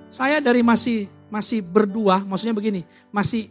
[0.09, 3.51] Saya dari masih masih berdua, maksudnya begini, masih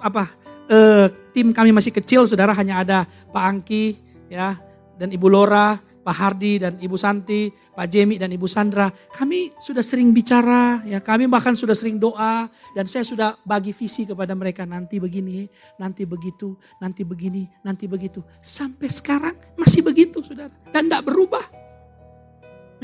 [0.00, 0.32] apa?
[0.64, 2.98] Eh, tim kami masih kecil, saudara hanya ada
[3.28, 4.00] Pak Angki,
[4.32, 4.56] ya,
[4.96, 9.80] dan Ibu Lora, Pak Hardi dan Ibu Santi, Pak Jemi dan Ibu Sandra, kami sudah
[9.80, 12.44] sering bicara, ya kami bahkan sudah sering doa
[12.76, 15.48] dan saya sudah bagi visi kepada mereka nanti begini,
[15.80, 18.20] nanti begitu, nanti begini, nanti begitu.
[18.44, 21.64] Sampai sekarang masih begitu, saudara, dan tidak berubah.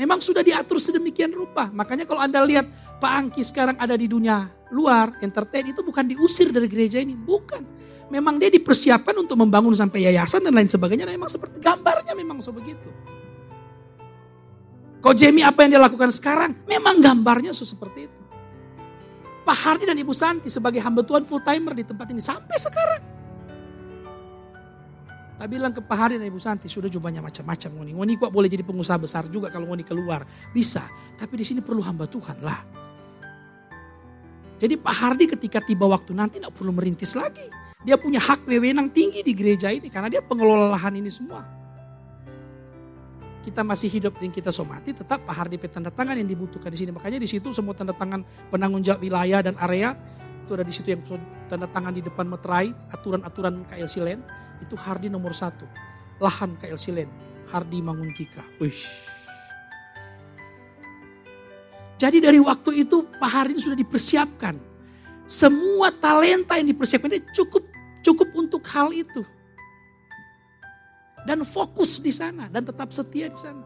[0.01, 1.69] Memang sudah diatur sedemikian rupa.
[1.69, 2.65] Makanya kalau Anda lihat
[2.97, 7.61] Pak Angki sekarang ada di dunia luar, entertain itu bukan diusir dari gereja ini, bukan
[8.11, 11.07] memang dia dipersiapkan untuk membangun sampai yayasan dan lain sebagainya.
[11.07, 12.91] Dan memang seperti gambarnya memang sebegitu.
[15.01, 16.53] Kok Jamie apa yang dia lakukan sekarang?
[16.69, 18.21] Memang gambarnya seperti itu.
[19.41, 23.03] Pak Hardi dan Ibu Santi sebagai hamba Tuhan full timer di tempat ini sampai sekarang.
[25.41, 27.91] Tak bilang ke Pak Hardi dan Ibu Santi, sudah jumlahnya macam-macam Ngoni.
[27.97, 30.21] Ngoni kok boleh jadi pengusaha besar juga kalau Ngoni keluar.
[30.53, 30.85] Bisa,
[31.17, 32.61] tapi di sini perlu hamba Tuhan lah.
[34.61, 37.49] Jadi Pak Hardi ketika tiba waktu nanti tidak perlu merintis lagi.
[37.81, 41.41] Dia punya hak wewenang tinggi di gereja ini karena dia pengelola lahan ini semua.
[43.41, 46.93] Kita masih hidup dan kita somati, tetap Pak Hardi tanda tangan yang dibutuhkan di sini.
[46.93, 48.21] Makanya di situ semua tanda tangan
[48.53, 49.97] penanggung jawab wilayah dan area
[50.45, 51.01] itu ada di situ yang
[51.49, 54.21] tanda tangan di depan meterai, aturan-aturan KLC Land
[54.59, 55.63] itu Hardi nomor satu.
[56.21, 57.11] Lahan KLC Land,
[57.49, 58.45] Hardi Manguntika.
[58.61, 58.77] Wih.
[61.95, 64.59] Jadi dari waktu itu Pak Hardi sudah dipersiapkan.
[65.23, 67.70] Semua talenta yang dipersiapkan dia cukup
[68.01, 69.21] Cukup untuk hal itu.
[71.21, 73.61] Dan fokus di sana dan tetap setia di sana.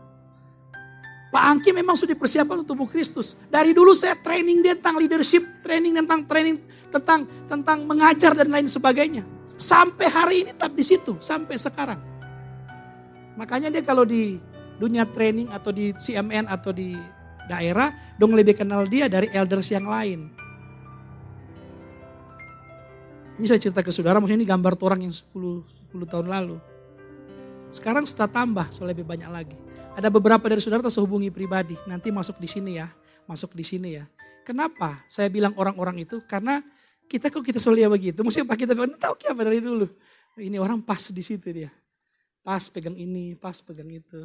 [1.35, 3.35] Pak Angki memang sudah dipersiapkan untuk tubuh Kristus.
[3.51, 8.71] Dari dulu saya training dia tentang leadership, training tentang training tentang tentang mengajar dan lain
[8.71, 9.27] sebagainya.
[9.59, 11.99] Sampai hari ini tetap di situ, sampai sekarang.
[13.35, 14.39] Makanya dia kalau di
[14.79, 16.95] dunia training atau di CMN atau di
[17.51, 20.31] daerah, dong lebih kenal dia dari elders yang lain.
[23.35, 25.31] Ini saya cerita ke saudara, maksudnya ini gambar orang yang 10,
[25.91, 26.55] 10 tahun lalu.
[27.67, 29.57] Sekarang setelah tambah, so lebih banyak lagi.
[29.99, 32.87] Ada beberapa dari saudara saya hubungi pribadi, nanti masuk di sini ya,
[33.27, 34.07] masuk di sini ya.
[34.47, 36.23] Kenapa saya bilang orang-orang itu?
[36.23, 36.63] Karena
[37.11, 39.87] kita kok kita solia begitu, maksudnya pak kita bilang, tahu apa dari dulu.
[40.39, 41.71] Ini orang pas di situ dia.
[42.39, 44.23] Pas pegang ini, pas pegang itu.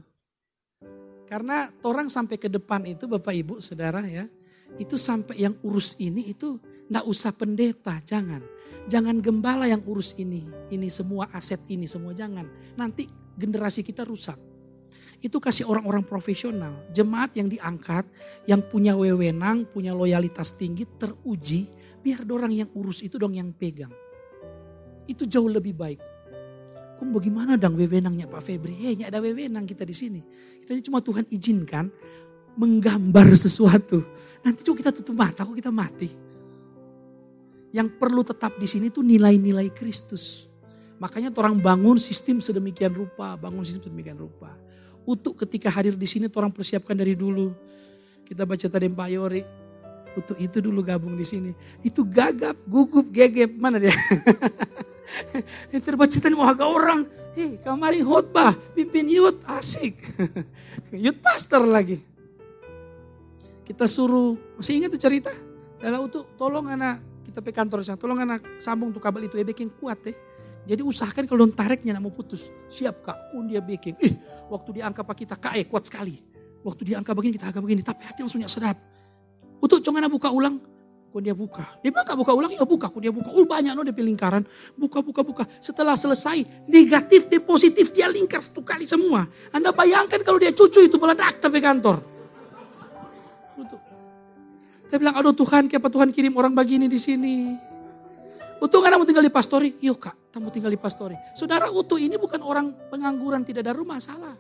[1.27, 4.31] Karena orang sampai ke depan itu Bapak Ibu Saudara ya,
[4.79, 6.59] itu sampai yang urus ini itu
[6.91, 8.43] Nggak usah pendeta, jangan.
[8.89, 12.49] Jangan gembala yang urus ini, ini semua aset ini semua jangan.
[12.79, 14.39] Nanti generasi kita rusak.
[15.21, 18.09] Itu kasih orang-orang profesional, jemaat yang diangkat,
[18.49, 21.69] yang punya wewenang, punya loyalitas tinggi, teruji,
[22.01, 23.93] biar orang yang urus itu dong yang pegang.
[25.05, 26.01] Itu jauh lebih baik.
[26.97, 28.77] Kum bagaimana dong wewenangnya Pak Febri?
[28.81, 30.21] Eh, ada wewenang kita di sini.
[30.65, 31.93] Kita cuma Tuhan izinkan
[32.57, 34.01] menggambar sesuatu.
[34.41, 36.30] Nanti juga kita tutup mata, kok kita mati.
[37.71, 40.51] Yang perlu tetap di sini tuh nilai-nilai Kristus.
[41.01, 44.53] Makanya orang bangun sistem sedemikian rupa, bangun sistem sedemikian rupa.
[45.09, 47.57] Untuk ketika hadir di sini orang persiapkan dari dulu.
[48.29, 49.43] Kita baca tadi Pak Yori,
[50.15, 51.51] untuk itu dulu gabung di sini.
[51.83, 53.95] Itu gagap, gugup, gegep, mana dia?
[55.75, 57.01] Yang terbaca tadi mau agak orang.
[57.35, 59.99] Hei, kemarin khotbah, pimpin yud, asik.
[60.95, 62.03] yud pastor lagi.
[63.67, 65.31] Kita suruh, masih ingat tuh cerita?
[65.79, 67.10] Dalam untuk tolong anak
[67.41, 70.15] pe kantor sana, tolong anak sambung tuh kabel itu ya baking kuat ya.
[70.69, 72.53] Jadi usahakan kalau tariknya nak mau putus.
[72.69, 73.97] Siap kak, pun dia baking.
[73.97, 74.15] Ih,
[74.53, 76.21] waktu dia angka pak kita kak eh kuat sekali.
[76.61, 78.77] Waktu dia angka begini kita agak begini, tapi hati langsung sedap.
[79.61, 80.61] Untuk jangan buka ulang,
[81.11, 81.65] kok dia buka.
[81.81, 83.33] Dia bilang buka ulang, ya buka, kok dia buka.
[83.33, 84.45] Oh banyak no dia lingkaran.
[84.77, 85.45] Buka, buka, buka.
[85.59, 89.25] Setelah selesai, negatif, dia positif, dia lingkar satu kali semua.
[89.51, 91.99] Anda bayangkan kalau dia cucu itu meledak tapi kantor.
[94.91, 97.55] Saya bilang, aduh Tuhan, kenapa Tuhan kirim orang begini di sini?
[98.59, 99.79] Utuh nggak mau tinggal di pastori?
[99.79, 101.15] Yuk kak, kamu tinggal di pastori.
[101.39, 104.35] Saudara Utuh ini bukan orang pengangguran tidak ada rumah, salah.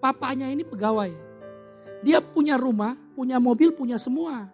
[0.00, 1.12] Papanya ini pegawai.
[2.00, 4.48] Dia punya rumah, punya mobil, punya semua.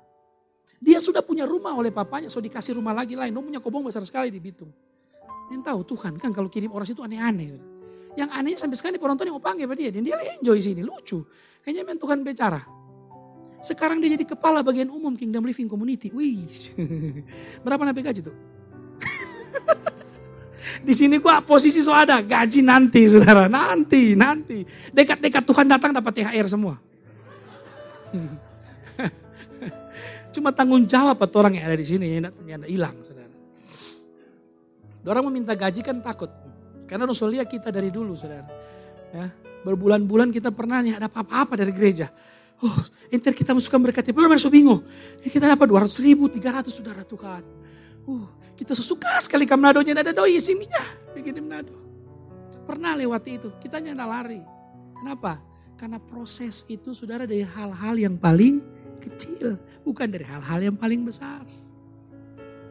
[0.82, 3.30] Dia sudah punya rumah oleh papanya, so dikasih rumah lagi lain.
[3.30, 4.74] Dia punya kobong besar sekali di Bitung.
[5.54, 7.56] Yang tahu Tuhan kan kalau kirim orang situ aneh-aneh.
[8.18, 11.22] Yang anehnya sampai sekarang penonton yang mau panggil dia, dan dia enjoy sini, lucu.
[11.62, 12.60] Kayaknya memang Tuhan bicara.
[13.58, 16.14] Sekarang dia jadi kepala bagian umum Kingdom Living Community.
[16.14, 16.46] Wih,
[17.66, 18.36] berapa nabi gaji tuh?
[20.86, 24.62] Di sini gua posisi so ada gaji nanti saudara, nanti, nanti.
[24.94, 26.78] Dekat-dekat Tuhan datang dapat THR semua.
[30.34, 32.06] Cuma tanggung jawab atau orang yang ada di sini
[32.46, 33.34] yang hilang saudara.
[35.08, 36.30] Orang meminta gaji kan takut.
[36.86, 38.46] Karena Rasul kita dari dulu saudara.
[39.08, 39.32] Ya,
[39.64, 42.12] berbulan-bulan kita pernah nih ada apa-apa dari gereja.
[42.58, 42.78] Oh,
[43.14, 44.82] enter kita masukkan berkat Berapa masuk bingung.
[45.22, 47.42] Ya, kita dapat 200 ribu, 300 saudara Tuhan.
[48.02, 48.26] Uh,
[48.58, 50.82] kita suka sekali ke Manadonya ada doi sininya.
[51.14, 51.76] Begini Manado.
[52.66, 54.42] Pernah lewati itu, kita nyana lari.
[54.98, 55.38] Kenapa?
[55.78, 58.58] Karena proses itu saudara dari hal-hal yang paling
[58.98, 59.54] kecil.
[59.86, 61.46] Bukan dari hal-hal yang paling besar.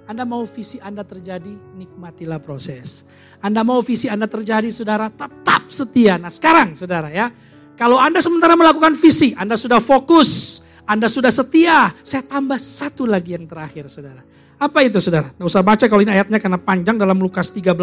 [0.08, 3.08] Anda mau visi Anda terjadi, nikmatilah proses.
[3.40, 6.20] Anda mau visi Anda terjadi, saudara, tetap setia.
[6.20, 7.32] Nah sekarang, saudara ya,
[7.78, 10.60] kalau Anda sementara melakukan visi, Anda sudah fokus,
[10.90, 11.94] Anda sudah setia.
[12.02, 14.26] Saya tambah satu lagi yang terakhir saudara.
[14.58, 15.30] Apa itu saudara?
[15.38, 17.78] Nggak usah baca kalau ini ayatnya karena panjang dalam Lukas 13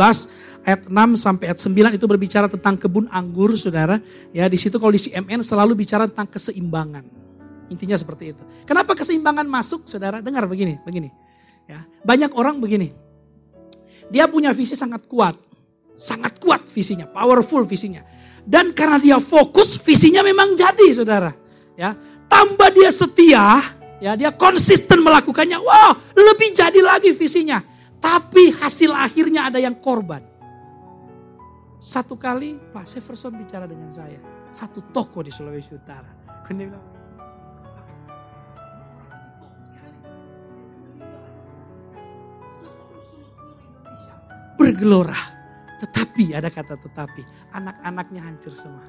[0.67, 4.03] ayat 6 sampai ayat 9 itu berbicara tentang kebun anggur saudara.
[4.35, 7.07] Ya di situ kalau di CMN selalu bicara tentang keseimbangan.
[7.71, 8.43] Intinya seperti itu.
[8.67, 10.19] Kenapa keseimbangan masuk saudara?
[10.19, 11.15] Dengar begini, begini.
[11.71, 12.93] Ya, banyak orang begini.
[14.11, 15.39] Dia punya visi sangat kuat.
[15.95, 18.03] Sangat kuat visinya, powerful visinya.
[18.45, 21.33] Dan karena dia fokus, visinya memang jadi, saudara.
[21.75, 21.97] Ya,
[22.29, 23.61] tambah dia setia,
[23.99, 25.59] ya dia konsisten melakukannya.
[25.59, 27.65] Wah, lebih jadi lagi visinya.
[27.99, 30.21] Tapi hasil akhirnya ada yang korban.
[31.81, 34.21] Satu kali Pak Severson bicara dengan saya.
[34.53, 36.09] Satu toko di Sulawesi Utara.
[36.45, 36.95] Bilang,
[44.61, 45.34] bergelora.
[45.85, 48.89] Tetapi, ada kata tetapi, anak-anaknya hancur semua.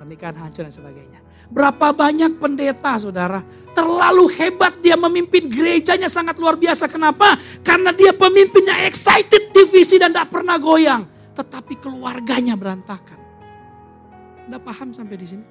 [0.00, 1.20] Pernikahan hancur dan sebagainya.
[1.52, 3.44] Berapa banyak pendeta saudara,
[3.76, 6.88] terlalu hebat dia memimpin gerejanya sangat luar biasa.
[6.88, 7.36] Kenapa?
[7.60, 11.04] Karena dia pemimpinnya excited divisi dan tidak pernah goyang.
[11.36, 13.20] Tetapi keluarganya berantakan.
[14.48, 15.44] Anda paham sampai di sini?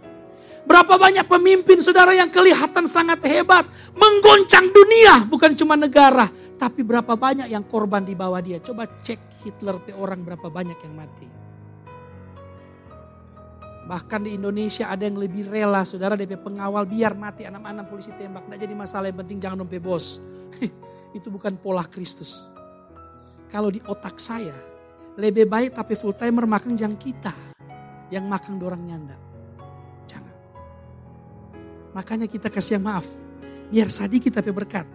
[0.66, 3.70] Berapa banyak pemimpin saudara yang kelihatan sangat hebat.
[3.94, 6.26] Menggoncang dunia, bukan cuma negara.
[6.58, 8.58] Tapi berapa banyak yang korban di bawah dia.
[8.58, 11.28] Coba cek Hitler pe orang berapa banyak yang mati.
[13.90, 18.46] Bahkan di Indonesia ada yang lebih rela saudara DP pengawal biar mati anak-anak polisi tembak.
[18.46, 20.22] Tidak jadi masalah yang penting jangan dompe bos.
[21.18, 22.46] Itu bukan pola Kristus.
[23.50, 24.54] Kalau di otak saya
[25.18, 27.34] lebih baik tapi full timer makan yang kita.
[28.14, 29.18] Yang makan dorang nyanda.
[30.06, 30.36] Jangan.
[31.98, 33.10] Makanya kita kasih maaf.
[33.74, 34.86] Biar sadi kita pe berkat.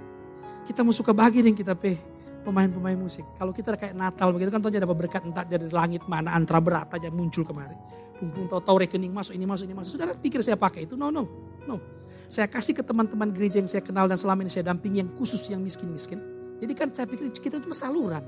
[0.71, 2.14] Kita mau suka bagi dengan kita pe
[2.45, 3.25] pemain-pemain musik.
[3.41, 6.93] Kalau kita kayak Natal begitu kan tahu ada berkat entah dari langit mana antara berat
[6.93, 7.75] aja muncul kemari.
[8.21, 9.99] Pung tahu-tahu rekening masuk, ini masuk, ini masuk.
[9.99, 10.95] Saudara pikir saya pakai itu?
[10.95, 11.27] No, no,
[11.67, 11.83] no.
[12.31, 15.45] Saya kasih ke teman-teman gereja yang saya kenal dan selama ini saya dampingi yang khusus
[15.51, 16.23] yang miskin-miskin.
[16.63, 18.25] Jadi kan saya pikir kita cuma saluran.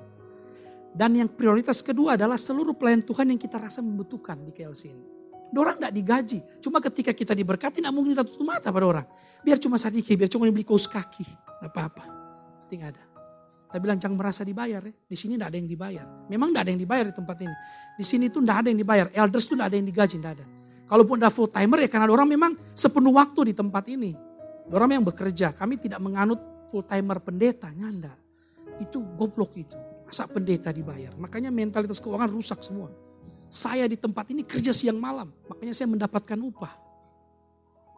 [0.96, 5.06] Dan yang prioritas kedua adalah seluruh pelayan Tuhan yang kita rasa membutuhkan di KLC ini.
[5.56, 6.38] Orang tidak digaji.
[6.60, 9.06] Cuma ketika kita diberkati, tidak mungkin kita tutup mata pada orang.
[9.40, 11.24] Biar cuma sedikit, biar cuma dibeli kaos kaki.
[11.24, 12.04] Tidak apa-apa.
[12.68, 13.05] Tidak ada.
[13.76, 14.88] Saya bilang jangan merasa dibayar ya.
[14.88, 16.06] Di sini tidak ada yang dibayar.
[16.32, 17.56] Memang tidak ada yang dibayar di tempat ini.
[18.00, 19.06] Di sini tuh tidak ada yang dibayar.
[19.12, 20.46] Elders tuh tidak ada yang digaji, tidak ada.
[20.88, 24.16] Kalaupun ada full timer ya karena orang memang sepenuh waktu di tempat ini.
[24.72, 26.40] Orang yang bekerja, kami tidak menganut
[26.72, 28.16] full timer pendeta, nyanda.
[28.80, 29.76] Itu goblok itu.
[30.08, 31.12] Masa pendeta dibayar?
[31.20, 32.88] Makanya mentalitas keuangan rusak semua.
[33.52, 36.72] Saya di tempat ini kerja siang malam, makanya saya mendapatkan upah.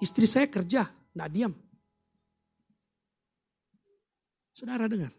[0.03, 1.55] Istri saya kerja, tidak diam.
[4.51, 5.15] Saudara dengar,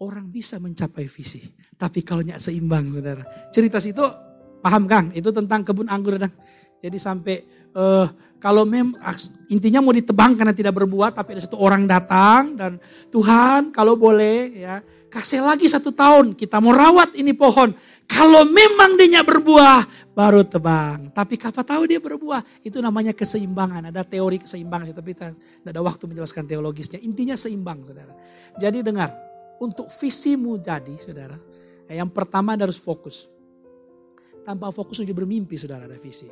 [0.00, 1.44] orang bisa mencapai visi,
[1.76, 3.22] tapi kalau nyak seimbang, saudara.
[3.52, 4.00] Cerita situ
[4.64, 5.12] paham Kang?
[5.12, 6.32] Itu tentang kebun anggur, dan
[6.80, 7.44] jadi sampai
[7.76, 8.08] uh,
[8.40, 8.96] kalau mem
[9.52, 12.80] intinya mau ditebang karena tidak berbuah, tapi ada satu orang datang dan
[13.12, 14.80] Tuhan kalau boleh ya
[15.12, 17.76] kasih lagi satu tahun kita mau rawat ini pohon.
[18.08, 19.86] Kalau memang dia berbuah
[20.16, 21.14] baru tebang.
[21.14, 22.42] Tapi kapan tahu dia berbuah?
[22.66, 23.92] Itu namanya keseimbangan.
[23.92, 26.98] Ada teori keseimbangan, tapi tidak ada waktu menjelaskan teologisnya.
[27.00, 28.10] Intinya seimbang, saudara.
[28.58, 29.14] Jadi dengar,
[29.60, 31.36] untuk visimu jadi, saudara,
[31.92, 33.28] yang pertama Anda harus fokus.
[34.40, 36.26] Tanpa fokus untuk bermimpi, saudara, ada visi.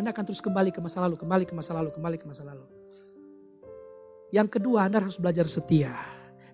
[0.00, 2.64] Anda akan terus kembali ke masa lalu, kembali ke masa lalu, kembali ke masa lalu.
[4.32, 5.92] Yang kedua, Anda harus belajar setia.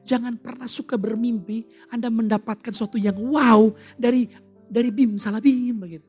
[0.03, 4.26] Jangan pernah suka bermimpi Anda mendapatkan sesuatu yang wow dari
[4.66, 6.07] dari bim salah bim begitu.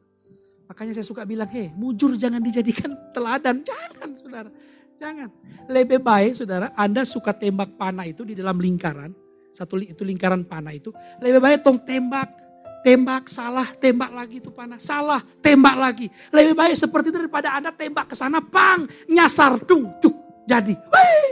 [0.65, 3.61] Makanya saya suka bilang, hei mujur jangan dijadikan teladan.
[3.61, 4.49] Jangan saudara,
[4.97, 5.29] jangan.
[5.69, 9.22] Lebih baik saudara, Anda suka tembak panah itu di dalam lingkaran.
[9.53, 10.89] Satu itu lingkaran panah itu.
[11.21, 12.43] Lebih baik tong tembak
[12.83, 16.11] tembak, salah, tembak lagi itu panah, salah, tembak lagi.
[16.35, 20.75] Lebih baik seperti itu daripada Anda tembak ke sana, pang, nyasar, dung, cuk, jadi.
[20.75, 21.29] Wih.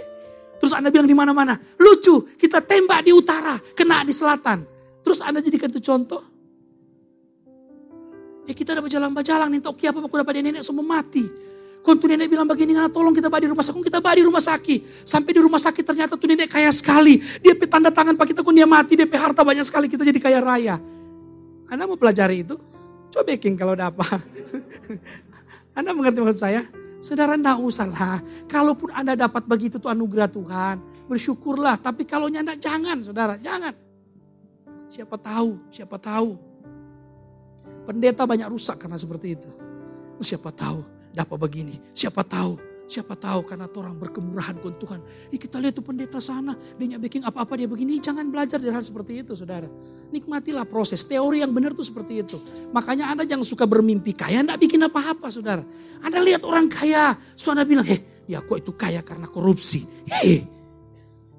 [0.64, 4.64] Terus Anda bilang di mana-mana, lucu, kita tembak di utara, kena di selatan.
[5.04, 6.24] Terus Anda jadikan itu contoh.
[8.48, 11.51] Eh kita udah berjalan-berjalan, nih toki apa aku dapat nenek semua mati.
[11.82, 15.02] Kau tuh nenek bilang begini, karena tolong kita badi rumah sakit, kita badi rumah sakit.
[15.02, 17.18] Sampai di rumah sakit ternyata tuh nenek kaya sekali.
[17.42, 20.40] Dia tanda tangan pak kita, kun dia mati, dia harta banyak sekali, kita jadi kaya
[20.46, 20.78] raya.
[21.66, 22.54] Anda mau pelajari itu?
[23.10, 24.06] Coba baking kalau ada apa.
[25.78, 26.62] anda mengerti maksud saya?
[27.02, 28.22] Saudara enggak usah lah.
[28.46, 30.78] Kalaupun Anda dapat begitu tuh anugerah Tuhan.
[31.10, 31.82] Bersyukurlah.
[31.82, 33.42] Tapi kalau Anda jangan saudara.
[33.42, 33.74] Jangan.
[34.86, 36.38] Siapa tahu, siapa tahu.
[37.90, 39.50] Pendeta banyak rusak karena seperti itu.
[40.22, 41.76] Siapa tahu dapat begini.
[41.92, 45.00] Siapa tahu Siapa tahu karena orang berkemurahan con Tuhan.
[45.32, 48.04] Ih, kita lihat tuh pendeta sana, dia bikin apa-apa dia begini.
[48.04, 49.72] Jangan belajar dari hal seperti itu saudara.
[50.12, 51.00] Nikmatilah proses.
[51.08, 52.36] Teori yang benar tuh seperti itu.
[52.76, 55.64] Makanya Anda jangan suka bermimpi kaya, Anda bikin apa-apa saudara.
[56.04, 59.88] Anda lihat orang kaya, saudara bilang, heh dia kok itu kaya karena korupsi.
[60.12, 60.44] Hei,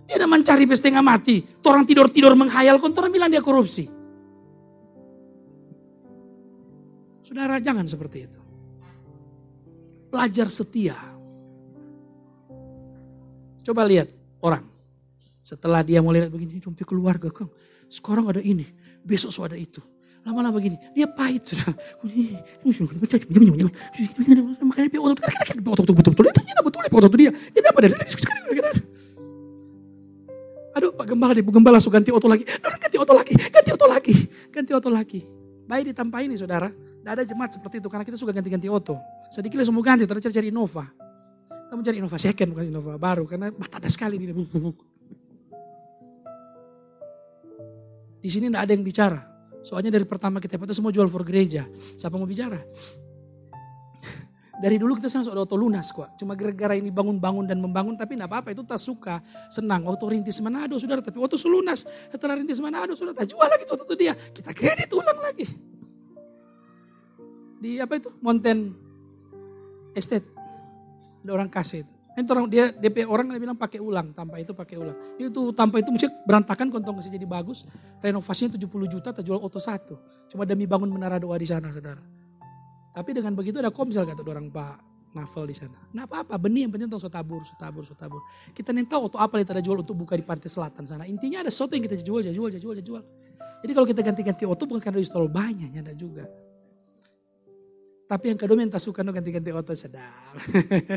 [0.09, 1.45] dia udah mencari setengah mati.
[1.69, 3.93] Orang tidur-tidur menghayal, kon orang bilang dia korupsi.
[7.29, 8.42] Saudara jangan seperti itu.
[10.13, 10.93] Pelajar setia
[13.63, 14.11] Coba lihat
[14.43, 14.67] orang.
[15.47, 17.47] Setelah dia mulai lihat begini, dompet keluarga kang.
[17.87, 18.67] Sekarang ada ini,
[19.07, 19.79] besok so ada itu.
[20.23, 21.71] Lama-lama begini, dia pahit sudah.
[24.67, 25.19] Makanya dia otot,
[25.59, 27.31] betul betul, dia betul otot dia.
[27.55, 27.95] Dia apa dia?
[30.73, 32.47] Aduh Pak Gembala deh, Bu Gembala langsung ganti otot lagi.
[32.47, 34.15] Ganti otot lagi, ganti otot lagi,
[34.51, 35.21] ganti otot lagi.
[35.67, 36.71] Baik ditampai ini saudara.
[37.03, 39.03] Tidak ada jemaat seperti itu karena kita suka ganti-ganti otot.
[39.27, 40.87] Sedikit mau ganti, terus cari Innova.
[41.51, 44.31] Kamu cari Innova second bukan Innova baru karena ada sekali di
[48.23, 49.21] Di sini tidak ada yang bicara.
[49.67, 51.67] Soalnya dari pertama kita itu semua jual for gereja.
[51.99, 52.63] Siapa mau bicara?
[54.63, 56.07] Dari dulu kita sama ada auto lunas kok.
[56.23, 59.19] Cuma gara-gara ini bangun-bangun dan membangun tapi tidak apa-apa itu tak suka.
[59.51, 59.91] Senang.
[59.91, 61.83] Auto rintis Manado saudara tapi auto lunas.
[61.83, 64.15] Setelah rintis Manado sudah tak jual lagi auto itu dia.
[64.15, 65.72] Kita kredit ulang lagi.
[67.63, 68.11] Di apa itu?
[68.19, 68.75] Mountain
[69.95, 70.27] Estate.
[71.23, 71.93] Ada orang kasih itu.
[72.13, 74.99] Itu orang dia DP orang dia bilang pakai ulang, tanpa itu pakai ulang.
[75.17, 77.65] Itu tanpa itu mesti berantakan kontong kasih jadi bagus.
[78.03, 79.97] Renovasinya 70 juta terjual auto satu.
[80.29, 82.03] Cuma demi bangun menara doa di sana, Saudara.
[82.93, 84.77] Tapi dengan begitu ada komsel kata orang Pak
[85.17, 85.79] Navel di sana.
[85.97, 88.21] Nah apa-apa, benih yang penting tahu sotabur, sotabur, sotabur.
[88.53, 91.09] Kita nih tahu auto apa yang kita jual untuk buka di pantai selatan sana.
[91.09, 93.05] Intinya ada sesuatu yang kita jual, jual, jual, jual, jual.
[93.65, 96.29] Jadi kalau kita ganti-ganti auto bukan karena install banyak, ada juga.
[98.13, 100.37] Tapi yang kedua minta suka ganti-ganti otot sedap.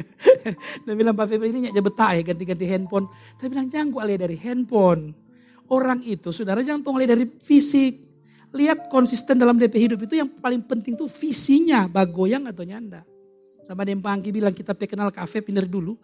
[0.84, 3.08] Dia bilang Pak Febri ini aja betah ya ganti-ganti handphone.
[3.40, 5.16] Tapi bilang jangan gue alih dari handphone.
[5.72, 8.04] Orang itu saudara jangan tong alih dari fisik.
[8.52, 11.88] Lihat konsisten dalam DP hidup itu yang paling penting tuh visinya.
[11.88, 13.08] Bagoyang atau nyanda.
[13.64, 15.96] Sama yang Pangki bilang kita kenal kafe pindah dulu.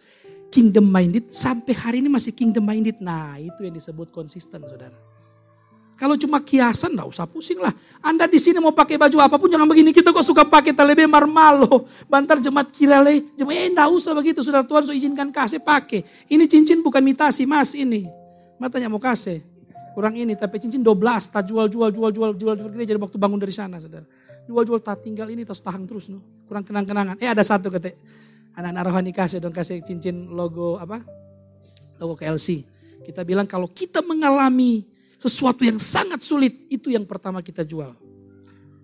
[0.51, 2.99] kingdom minded, sampai hari ini masih kingdom minded.
[2.99, 5.10] Nah itu yang disebut konsisten saudara.
[6.01, 7.69] Kalau cuma kiasan nggak usah pusing lah.
[8.01, 9.93] Anda di sini mau pakai baju apa pun jangan begini.
[9.93, 11.85] Kita kok suka pakai talebe marmalo.
[12.09, 13.21] Bantar jemaat kirale.
[13.37, 14.41] Jemaat eh enggak usah begitu.
[14.41, 16.01] Saudara Tuhan so izinkan kasih pakai.
[16.25, 18.09] Ini cincin bukan mitasi mas ini.
[18.57, 19.45] Matanya mau kasih.
[19.93, 20.89] Kurang ini tapi cincin 12.
[21.37, 24.09] Tak jual jual jual jual jual jual jadi waktu bangun dari sana saudara.
[24.49, 26.09] Jual jual tak tinggal ini terus tahan terus.
[26.09, 26.25] No.
[26.49, 27.21] Kurang kenang-kenangan.
[27.21, 27.93] Eh ada satu kata.
[28.57, 30.97] Anak-anak rohani kasih dong kasih cincin logo apa?
[32.01, 32.65] Logo KLC.
[33.05, 34.90] Kita bilang kalau kita mengalami
[35.21, 37.93] sesuatu yang sangat sulit, itu yang pertama kita jual.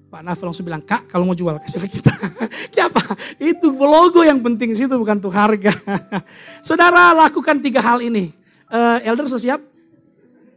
[0.08, 2.14] Pak Nafel langsung bilang, kak kalau mau jual kasih kita.
[2.74, 3.02] Kenapa?
[3.42, 5.74] Itu logo yang penting situ bukan tuh harga.
[6.68, 8.32] Saudara lakukan tiga hal ini.
[8.70, 9.60] Uh, elder siap?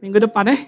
[0.00, 0.60] Minggu depan eh.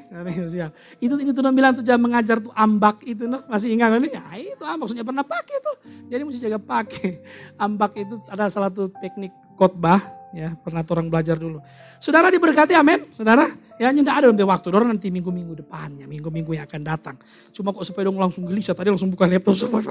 [1.01, 3.41] Itu itu tuh bilang tuh jangan mengajar tuh ambak itu no.
[3.49, 4.05] Masih ingat kan?
[4.05, 5.77] Ya itu ambak maksudnya pernah pakai tuh.
[6.11, 7.23] Jadi mesti jaga pakai.
[7.57, 11.61] Ambak itu ada salah satu teknik khotbah ya pernah orang belajar dulu.
[12.01, 13.47] Saudara diberkati amin, saudara.
[13.81, 17.17] Ya tidak ada nanti waktu, orang nanti minggu-minggu depannya, minggu-minggu yang akan datang.
[17.51, 19.83] Cuma kok supaya dong langsung gelisah, tadi langsung buka laptop semua.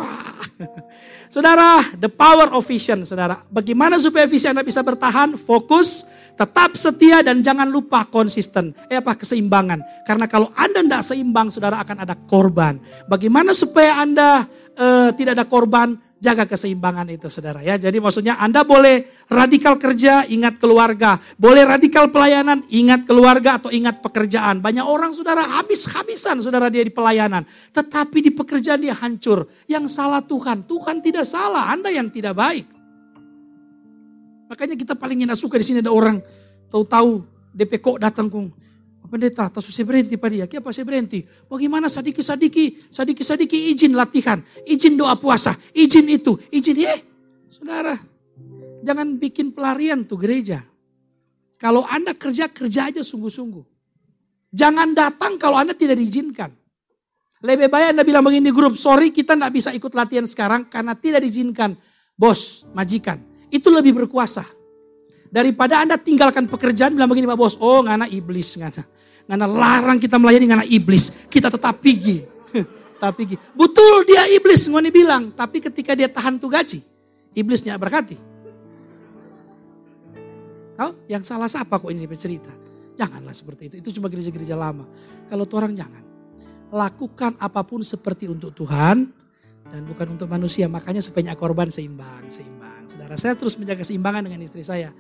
[1.28, 3.44] saudara, the power of vision, saudara.
[3.52, 6.08] Bagaimana supaya visi Anda bisa bertahan, fokus,
[6.40, 8.72] tetap setia dan jangan lupa konsisten.
[8.88, 10.08] Eh apa keseimbangan?
[10.08, 12.80] Karena kalau Anda tidak seimbang, saudara akan ada korban.
[13.12, 14.48] Bagaimana supaya Anda
[14.80, 16.00] uh, tidak ada korban?
[16.22, 17.82] Jaga keseimbangan itu saudara ya.
[17.82, 21.18] Jadi maksudnya Anda boleh radikal kerja, ingat keluarga.
[21.36, 24.62] Boleh radikal pelayanan, ingat keluarga atau ingat pekerjaan.
[24.62, 27.42] Banyak orang saudara habis-habisan saudara dia di pelayanan.
[27.74, 29.50] Tetapi di pekerjaan dia hancur.
[29.66, 32.70] Yang salah Tuhan, Tuhan tidak salah, Anda yang tidak baik.
[34.54, 36.22] Makanya kita paling tidak suka di sini ada orang
[36.70, 37.24] tahu-tahu
[37.56, 38.52] DP datang kong
[39.12, 40.48] pendeta, tasu saya berhenti pada dia.
[40.48, 41.28] Kenapa saya berhenti?
[41.52, 47.00] Bagaimana sadiki-sadiki, sadiki-sadiki izin latihan, izin doa puasa, izin itu, izin eh.
[47.52, 48.00] Saudara,
[48.80, 50.64] jangan bikin pelarian tuh gereja.
[51.60, 53.68] Kalau Anda kerja, kerja aja sungguh-sungguh.
[54.56, 56.56] Jangan datang kalau Anda tidak diizinkan.
[57.44, 60.96] Lebih baik Anda bilang begini di grup, sorry kita tidak bisa ikut latihan sekarang karena
[60.96, 61.76] tidak diizinkan.
[62.16, 63.20] Bos, majikan,
[63.52, 64.46] itu lebih berkuasa.
[65.32, 68.84] Daripada Anda tinggalkan pekerjaan bilang begini Pak Bos, oh ngana iblis ngana.
[69.30, 71.28] Ngana larang kita melayani ngana iblis.
[71.30, 72.24] Kita tetap pergi.
[73.18, 73.36] pergi.
[73.58, 76.80] Betul dia iblis ngoni bilang, tapi ketika dia tahan tuh gaji,
[77.34, 78.18] iblisnya berkati.
[80.78, 82.54] Kau yang salah siapa kok ini bercerita?
[82.98, 83.76] Janganlah seperti itu.
[83.82, 84.86] Itu cuma gereja-gereja lama.
[85.26, 86.04] Kalau tuh orang jangan.
[86.72, 89.10] Lakukan apa pun seperti untuk Tuhan
[89.68, 90.70] dan bukan untuk manusia.
[90.70, 92.88] Makanya sebanyak korban seimbang, seimbang.
[92.88, 94.94] Saudara saya terus menjaga keseimbangan dengan istri saya.